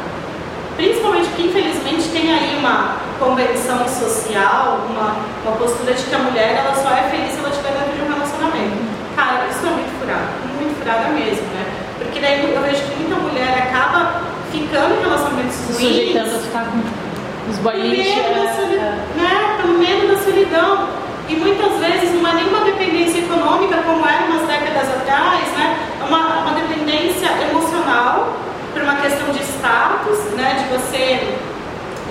Principalmente 0.77 1.27
porque, 1.29 1.43
infelizmente, 1.43 2.07
tem 2.09 2.31
aí 2.31 2.57
uma 2.57 2.95
convenção 3.19 3.85
social, 3.87 4.85
uma, 4.89 5.17
uma 5.43 5.57
postura 5.57 5.93
de 5.93 6.03
que 6.03 6.15
a 6.15 6.19
mulher 6.19 6.63
ela 6.63 6.73
só 6.75 6.89
é 6.91 7.09
feliz 7.09 7.33
se 7.33 7.39
ela 7.39 7.49
estiver 7.49 7.71
dentro 7.71 7.97
de 7.97 8.01
um 8.03 8.13
relacionamento. 8.13 8.77
Cara, 9.15 9.47
isso 9.49 9.65
é 9.65 9.69
muito 9.71 9.99
furado, 9.99 10.29
muito 10.55 10.79
furada 10.79 11.09
mesmo, 11.09 11.43
né? 11.51 11.65
Porque 11.97 12.19
daí 12.21 12.53
eu 12.53 12.61
vejo 12.61 12.81
que 12.83 12.95
muita 12.95 13.15
mulher 13.15 13.67
acaba 13.67 14.28
ficando 14.51 14.95
em 14.95 15.01
relacionamentos 15.03 15.55
Se 15.55 15.73
ruins. 15.73 15.87
sujeitando 15.87 16.35
a 16.35 16.39
ficar 16.39 16.65
com 16.65 17.51
os 17.51 17.57
bolinhos. 17.59 18.07
medo, 18.07 18.43
da 18.45 18.53
soli- 18.53 18.77
né? 18.77 19.55
Pelo 19.61 19.73
medo 19.77 20.07
da 20.13 20.17
solidão. 20.23 20.87
E 21.27 21.35
muitas 21.35 21.73
vezes 21.77 22.11
não 22.19 22.27
é 22.29 22.33
nenhuma 22.33 22.61
dependência 22.61 23.19
econômica, 23.19 23.77
como 23.85 24.03
era 24.07 24.25
umas 24.25 24.47
décadas 24.47 24.89
atrás, 24.89 25.43
né? 25.57 25.77
É 26.01 26.03
uma, 26.05 26.39
uma 26.41 26.51
dependência 26.59 27.29
emocional, 27.51 28.33
por 28.73 28.81
uma 28.81 28.95
questão 28.95 29.29
de 29.31 29.39
status, 29.43 30.17
né? 30.35 30.57
De 30.57 30.75
você 30.75 31.35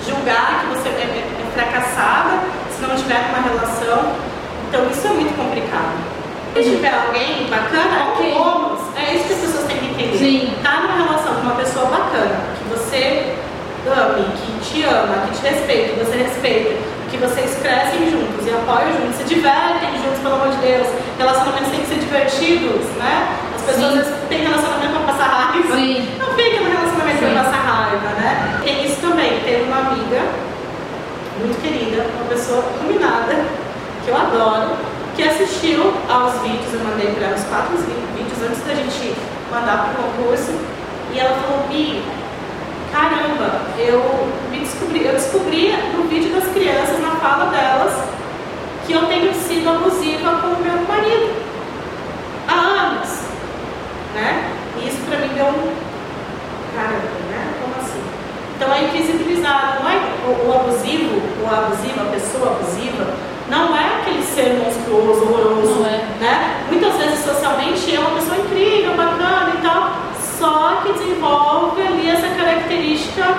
julgar 0.07 0.61
que 0.61 0.67
você 0.77 0.89
é, 0.89 1.01
é- 1.01 1.41
é 1.41 1.51
fracassada 1.53 2.39
se 2.73 2.81
não 2.81 2.95
tiver 2.95 3.19
uma 3.29 3.41
relação. 3.43 4.13
Então 4.69 4.87
isso 4.89 5.05
é 5.07 5.09
muito 5.11 5.35
complicado. 5.35 5.97
Se 6.55 6.63
tiver 6.63 6.93
alguém 6.93 7.47
bacana, 7.49 8.11
Ok. 8.13 8.33
bônus. 8.33 8.79
É 8.95 9.15
isso 9.15 9.25
que 9.27 9.33
as 9.33 9.39
pessoas 9.39 9.58
Sim. 10.17 10.53
Tá 10.63 10.81
numa 10.81 10.95
relação 10.95 11.35
com 11.35 11.41
uma 11.41 11.55
pessoa 11.55 11.85
bacana, 11.85 12.35
que 12.57 12.69
você 12.69 13.35
ame, 13.87 14.25
que 14.35 14.69
te 14.69 14.83
ama, 14.83 15.27
que 15.27 15.39
te 15.39 15.47
respeita, 15.47 15.93
que 15.93 15.99
você 16.05 16.17
respeita, 16.17 16.75
que 17.09 17.17
vocês 17.17 17.57
crescem 17.61 18.11
juntos 18.11 18.45
e 18.45 18.49
apoiam 18.51 18.91
juntos, 18.93 19.15
se 19.17 19.23
divertem 19.23 19.89
juntos, 20.03 20.19
pelo 20.21 20.35
amor 20.35 20.49
de 20.49 20.57
Deus. 20.57 20.87
Relacionamentos 21.17 21.69
têm 21.69 21.79
que 21.81 21.87
ser 21.87 21.99
divertidos, 21.99 22.85
né? 22.97 23.35
As 23.55 23.61
pessoas 23.63 24.05
Sim. 24.05 24.13
têm 24.29 24.41
relacionamento 24.43 24.93
pra 24.93 25.13
passar 25.13 25.27
raiva. 25.27 25.75
Sim. 25.75 26.09
Não 26.19 26.33
fica 26.33 26.59
no 26.61 26.69
relacionamento 26.69 27.19
Sim. 27.19 27.33
pra 27.33 27.43
passar 27.43 27.61
raiva, 27.61 28.09
né? 28.19 28.59
Tem 28.63 28.85
isso 28.85 29.01
também. 29.01 29.39
Teve 29.41 29.63
uma 29.63 29.77
amiga 29.77 30.21
muito 31.39 31.61
querida, 31.61 32.05
uma 32.15 32.25
pessoa 32.29 32.63
iluminada, 32.81 33.45
que 34.03 34.09
eu 34.09 34.15
adoro, 34.15 34.71
que 35.15 35.23
assistiu 35.23 35.93
aos 36.09 36.41
vídeos, 36.41 36.73
eu 36.73 36.79
mandei 36.79 37.11
para 37.11 37.27
ela 37.27 37.35
os 37.35 37.43
quatro 37.45 37.77
vídeos 37.77 38.39
antes 38.43 38.61
da 38.65 38.73
gente 38.73 39.15
mandar 39.51 39.83
para 39.83 39.91
o 39.91 40.03
concurso, 40.03 40.53
e 41.11 41.19
ela 41.19 41.35
falou, 41.41 41.67
Bi, 41.67 42.03
caramba, 42.91 43.61
eu 43.77 44.27
me 44.51 44.59
descobri, 44.59 45.05
eu 45.05 45.13
descobri 45.13 45.73
no 45.95 46.03
vídeo 46.03 46.33
das 46.33 46.47
crianças, 46.53 46.99
na 46.99 47.15
fala 47.15 47.45
delas, 47.45 47.93
que 48.85 48.93
eu 48.93 49.05
tenho 49.05 49.33
sido 49.33 49.69
abusiva 49.69 50.39
com 50.41 50.47
o 50.47 50.63
meu 50.63 50.81
marido 50.87 51.33
há 52.47 52.53
anos, 52.53 53.09
né? 54.15 54.51
E 54.77 54.87
isso 54.87 54.97
para 55.07 55.19
mim 55.19 55.29
deu 55.35 55.45
um 55.45 55.73
caramba, 56.75 57.19
né? 57.29 57.53
Como 57.61 57.75
assim? 57.79 58.01
Então 58.55 58.73
é 58.73 58.83
invisibilizado, 58.83 59.83
não 59.83 59.89
é 59.89 59.97
o, 60.27 60.49
o 60.49 60.53
abusivo, 60.53 61.21
o 61.43 61.47
abusivo, 61.47 62.01
a 62.01 62.11
pessoa 62.11 62.51
abusiva, 62.51 63.13
não 63.49 63.75
é 63.75 64.01
aquele 64.01 64.23
ser 64.23 64.53
monstruoso, 64.63 65.23
horroroso, 65.23 65.85
é. 65.85 66.05
né? 66.19 66.65
Muitas 66.69 66.95
vezes 66.97 67.23
socialmente 67.25 67.95
é 67.95 67.99
uma 67.99 68.11
pessoa 68.11 68.37
incrível, 68.37 68.95
bacana 68.95 69.53
e 69.57 69.61
tal, 69.61 69.91
só 70.39 70.81
que 70.81 70.93
desenvolve 70.93 71.81
ali 71.81 72.09
essa 72.09 72.29
característica 72.29 73.37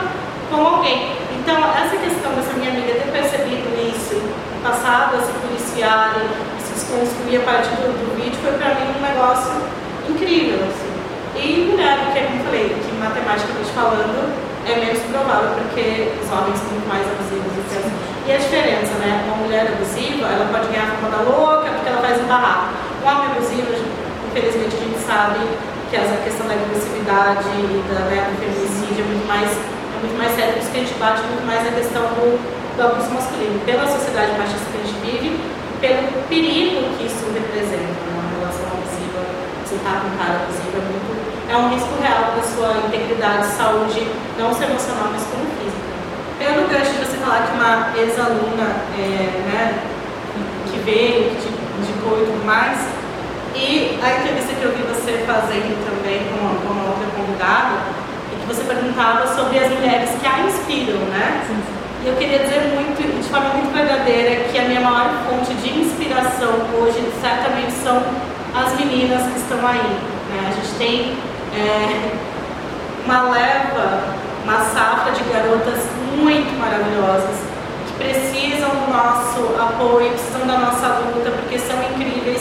com 0.51 0.67
alguém. 0.67 1.17
Então 1.41 1.57
essa 1.73 1.97
questão 1.97 2.31
dessa 2.35 2.53
minha 2.53 2.71
amiga 2.71 2.93
ter 2.93 3.11
percebido 3.11 3.73
isso, 3.89 4.21
passado 4.63 5.17
a 5.17 5.21
se 5.25 5.33
policiar 5.33 6.15
e 6.15 6.63
se 6.63 6.75
desconstruir 6.75 7.41
a 7.41 7.45
partir 7.45 7.73
do, 7.81 7.89
do 7.89 8.15
vídeo 8.21 8.37
foi 8.45 8.53
para 8.53 8.75
mim 8.77 8.93
um 8.93 9.01
negócio 9.01 9.51
incrível, 10.11 10.61
assim. 10.69 10.93
E 11.41 11.73
mulher, 11.73 11.97
porque 12.05 12.21
como 12.21 12.37
eu 12.37 12.45
falei, 12.45 12.69
que 12.69 12.93
matematicamente 13.01 13.71
falando 13.73 14.37
é 14.69 14.77
menos 14.77 15.01
provável, 15.09 15.57
porque 15.57 16.13
os 16.21 16.29
homens 16.29 16.61
são 16.61 16.69
muito 16.69 16.85
mais 16.85 17.09
abusivos 17.09 17.49
do 17.57 17.65
que 17.65 17.81
as 17.81 17.89
E 18.29 18.33
a 18.33 18.37
diferença, 18.37 18.93
né? 19.01 19.25
Uma 19.25 19.41
mulher 19.41 19.73
abusiva, 19.73 20.29
ela 20.29 20.53
pode 20.53 20.69
ganhar 20.69 20.93
a 20.93 21.01
fama 21.01 21.09
da 21.17 21.23
louca 21.25 21.71
porque 21.73 21.89
ela 21.89 22.03
faz 22.05 22.21
um 22.21 22.29
barraco. 22.29 22.77
Um 23.01 23.09
homem 23.09 23.33
abusivo, 23.33 23.73
infelizmente 24.29 24.77
a 24.77 24.81
gente 24.85 25.01
sabe 25.01 25.41
que 25.91 25.97
essa 25.97 26.17
questão 26.23 26.47
da 26.47 26.55
agressividade 26.55 27.51
e 27.51 27.83
da, 27.91 28.07
né, 28.07 28.31
do 28.31 28.39
feminicídio 28.39 29.03
é 29.03 29.09
muito 29.11 29.27
mais 29.27 29.51
é 29.51 29.97
muito 30.01 30.17
mais 30.17 30.33
sério, 30.39 30.55
por 30.55 30.63
isso 30.63 30.71
que 30.71 30.79
a 30.79 30.85
gente 30.87 30.95
bate 31.03 31.21
muito 31.27 31.45
mais 31.45 31.61
na 31.67 31.73
questão 31.75 32.03
do, 32.15 32.39
do 32.39 32.81
abuso 32.81 33.11
masculino, 33.11 33.59
pela 33.67 33.85
sociedade 33.91 34.33
machista 34.39 34.71
que 34.71 34.79
a 34.79 34.87
gente 34.87 34.97
vive, 35.03 35.29
pelo 35.83 36.07
perigo 36.31 36.95
que 36.97 37.05
isso 37.05 37.27
representa, 37.35 37.91
né? 37.91 38.15
uma 38.15 38.25
relação 38.39 38.71
abusiva, 38.71 39.21
você 39.67 39.77
tá 39.83 40.01
com 40.01 40.09
um 40.09 40.17
cara 40.17 40.47
abusivo, 40.47 40.79
é 40.79 40.85
muito 40.89 41.11
é 41.51 41.57
um 41.57 41.69
risco 41.75 41.91
real 42.01 42.31
para 42.31 42.45
sua 42.47 42.87
integridade, 42.87 43.45
saúde, 43.59 44.07
não 44.39 44.55
só 44.55 44.63
emocional, 44.63 45.11
mas 45.11 45.27
como 45.27 45.43
física. 45.59 45.91
Pelo 46.39 46.69
gancho 46.69 46.93
de 46.95 47.05
você 47.05 47.17
falar 47.19 47.43
que 47.43 47.53
uma 47.59 47.91
ex-aluna 47.99 48.87
é, 48.95 49.43
né, 49.51 49.83
que 50.71 50.79
veio, 50.79 51.35
que 51.35 51.51
indicou 51.83 52.23
e 52.23 52.27
tudo 52.27 52.47
mais, 52.47 52.79
e 53.61 54.01
a 54.03 54.17
entrevista 54.17 54.55
que 54.55 54.65
eu 54.65 54.73
vi 54.73 54.83
você 54.89 55.23
fazendo 55.29 55.77
também 55.85 56.25
com, 56.33 56.67
com 56.67 56.73
uma 56.73 56.89
outra 56.89 57.07
convidada, 57.15 57.77
e 58.33 58.41
que 58.41 58.47
você 58.49 58.65
perguntava 58.65 59.27
sobre 59.37 59.59
as 59.59 59.71
mulheres 59.71 60.09
que 60.19 60.27
a 60.27 60.41
inspiram, 60.41 60.99
né? 61.13 61.45
E 62.03 62.09
eu 62.09 62.17
queria 62.17 62.39
dizer 62.39 62.73
muito, 62.75 62.97
de 62.97 63.29
forma 63.29 63.51
muito 63.51 63.75
verdadeira, 63.75 64.45
que 64.49 64.59
a 64.59 64.65
minha 64.65 64.81
maior 64.81 65.13
fonte 65.29 65.53
de 65.61 65.81
inspiração 65.81 66.49
hoje 66.81 67.05
certamente 67.21 67.73
são 67.85 68.03
as 68.57 68.73
meninas 68.81 69.23
que 69.31 69.39
estão 69.39 69.61
aí. 69.69 69.77
Né? 70.33 70.49
A 70.49 70.53
gente 70.57 70.75
tem 70.79 71.19
é, 71.53 72.17
uma 73.05 73.29
leva, 73.29 74.17
uma 74.43 74.65
safra 74.73 75.13
de 75.13 75.23
garotas 75.25 75.85
muito 76.17 76.59
maravilhosas 76.59 77.37
que 77.87 77.93
precisam 78.03 78.71
do 78.71 78.91
nosso 78.91 79.61
apoio, 79.61 80.09
precisam 80.13 80.47
da 80.47 80.57
nossa 80.57 80.89
luta, 81.05 81.31
porque 81.31 81.59
são 81.59 81.77
incríveis 81.93 82.41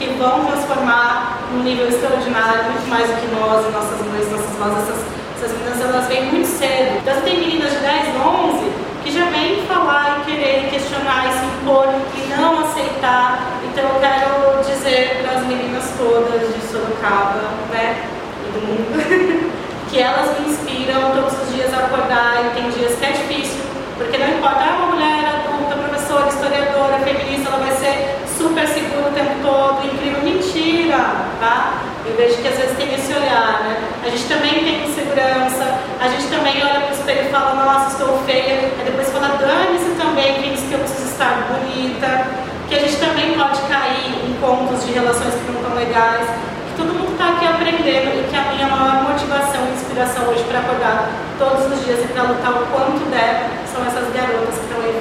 que 0.00 0.06
vão 0.18 0.46
transformar 0.46 1.42
num 1.52 1.62
nível 1.62 1.86
extraordinário, 1.86 2.64
muito 2.72 2.88
mais 2.88 3.06
do 3.06 3.20
que 3.20 3.26
nós, 3.36 3.70
nossas 3.70 4.00
mães, 4.06 4.32
nossas 4.32 4.56
vós, 4.56 4.72
essas, 4.78 5.04
essas 5.36 5.52
meninas, 5.58 5.80
elas 5.80 6.06
vêm 6.08 6.24
muito 6.24 6.48
cedo. 6.48 6.96
Então 6.96 7.20
tem 7.20 7.38
meninas 7.38 7.70
de 7.70 7.78
10, 7.80 8.16
11 8.16 8.72
que 9.04 9.12
já 9.12 9.24
vêm 9.26 9.62
falar 9.66 10.20
e 10.20 10.30
querer 10.30 10.70
questionar 10.70 11.28
e 11.28 11.32
se 11.32 11.44
impor 11.44 11.86
e 12.16 12.40
não 12.40 12.64
aceitar. 12.64 13.44
Então 13.64 13.84
eu 13.84 14.00
quero 14.00 14.64
dizer 14.64 15.20
para 15.20 15.38
as 15.38 15.46
meninas 15.46 15.84
todas 15.98 16.48
de 16.48 16.60
Sorocaba, 16.72 17.42
né, 17.70 18.08
e 18.48 18.52
do 18.52 18.60
mundo, 18.66 19.52
que 19.90 20.00
elas 20.00 20.38
me 20.40 20.48
inspiram 20.48 21.10
todos 21.12 21.42
os 21.42 21.54
dias 21.54 21.74
a 21.74 21.84
acordar 21.84 22.46
e 22.46 22.60
tem 22.60 22.70
dias 22.70 22.98
que 22.98 23.04
é 23.04 23.12
difícil, 23.12 23.60
porque 23.98 24.16
não 24.16 24.28
importa, 24.28 24.60
ah, 24.60 24.76
uma 24.78 24.94
mulher 24.94 25.24
adulta, 25.26 25.76
professora, 25.76 26.28
historiadora, 26.28 26.98
feminista, 27.00 27.48
ela 27.50 27.58
vai 27.58 27.72
ser 27.76 28.16
super 28.36 28.66
segura 28.66 29.08
o 29.08 29.12
tempo 29.12 29.39
todo, 29.50 29.84
incrível. 29.84 30.22
Mentira, 30.22 31.26
tá? 31.40 31.82
Eu 32.06 32.14
vejo 32.16 32.36
que 32.40 32.48
às 32.48 32.56
vezes 32.56 32.76
tem 32.76 32.94
esse 32.94 33.12
olhar, 33.12 33.60
né? 33.66 33.82
A 34.04 34.08
gente 34.08 34.24
também 34.24 34.64
tem 34.64 34.86
insegurança, 34.86 35.66
a 36.00 36.08
gente 36.08 36.26
também 36.28 36.62
olha 36.62 36.80
pro 36.86 36.94
espelho 36.94 37.26
e 37.26 37.30
fala, 37.30 37.54
nossa, 37.54 37.90
estou 37.90 38.18
feia, 38.24 38.70
aí 38.78 38.84
depois 38.84 39.10
fala, 39.10 39.36
dane-se 39.36 39.90
também, 39.98 40.40
quem 40.40 40.54
disse 40.54 40.66
que 40.66 40.74
eu 40.74 40.80
preciso 40.80 41.10
estar 41.10 41.50
bonita, 41.50 42.26
que 42.68 42.74
a 42.74 42.78
gente 42.78 42.96
também 42.96 43.34
pode 43.34 43.60
cair 43.66 44.14
em 44.24 44.32
contos 44.40 44.86
de 44.86 44.92
relações 44.92 45.34
que 45.34 45.50
não 45.50 45.60
estão 45.60 45.74
legais, 45.74 46.26
que 46.70 46.74
todo 46.76 46.94
mundo 46.94 47.12
está 47.12 47.36
aqui 47.36 47.46
aprendendo 47.46 48.22
e 48.22 48.26
que 48.30 48.36
a 48.36 48.52
minha 48.54 48.68
maior 48.68 49.10
motivação 49.10 49.66
e 49.68 49.74
inspiração 49.74 50.30
hoje 50.30 50.44
para 50.44 50.60
acordar 50.60 51.10
todos 51.38 51.66
os 51.66 51.84
dias 51.84 52.00
e 52.04 52.08
para 52.08 52.22
lutar 52.22 52.52
o 52.52 52.66
quanto 52.72 53.04
der 53.10 53.50
são 53.66 53.82
essas 53.84 54.08
garotas 54.14 54.54
que 54.56 54.64
estão 54.64 54.80
aí 54.80 55.00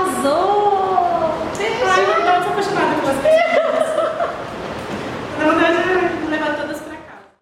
arrasou! 0.00 1.34
Ai, 1.58 2.06
na 2.06 2.14
verdade, 2.14 2.36
eu 2.36 2.42
sou 2.42 2.52
apaixonada 2.52 2.94
por 2.94 3.04
você. 3.04 3.30
na 5.38 5.44
verdade, 5.44 5.76
levar 6.30 6.56
todas 6.56 6.79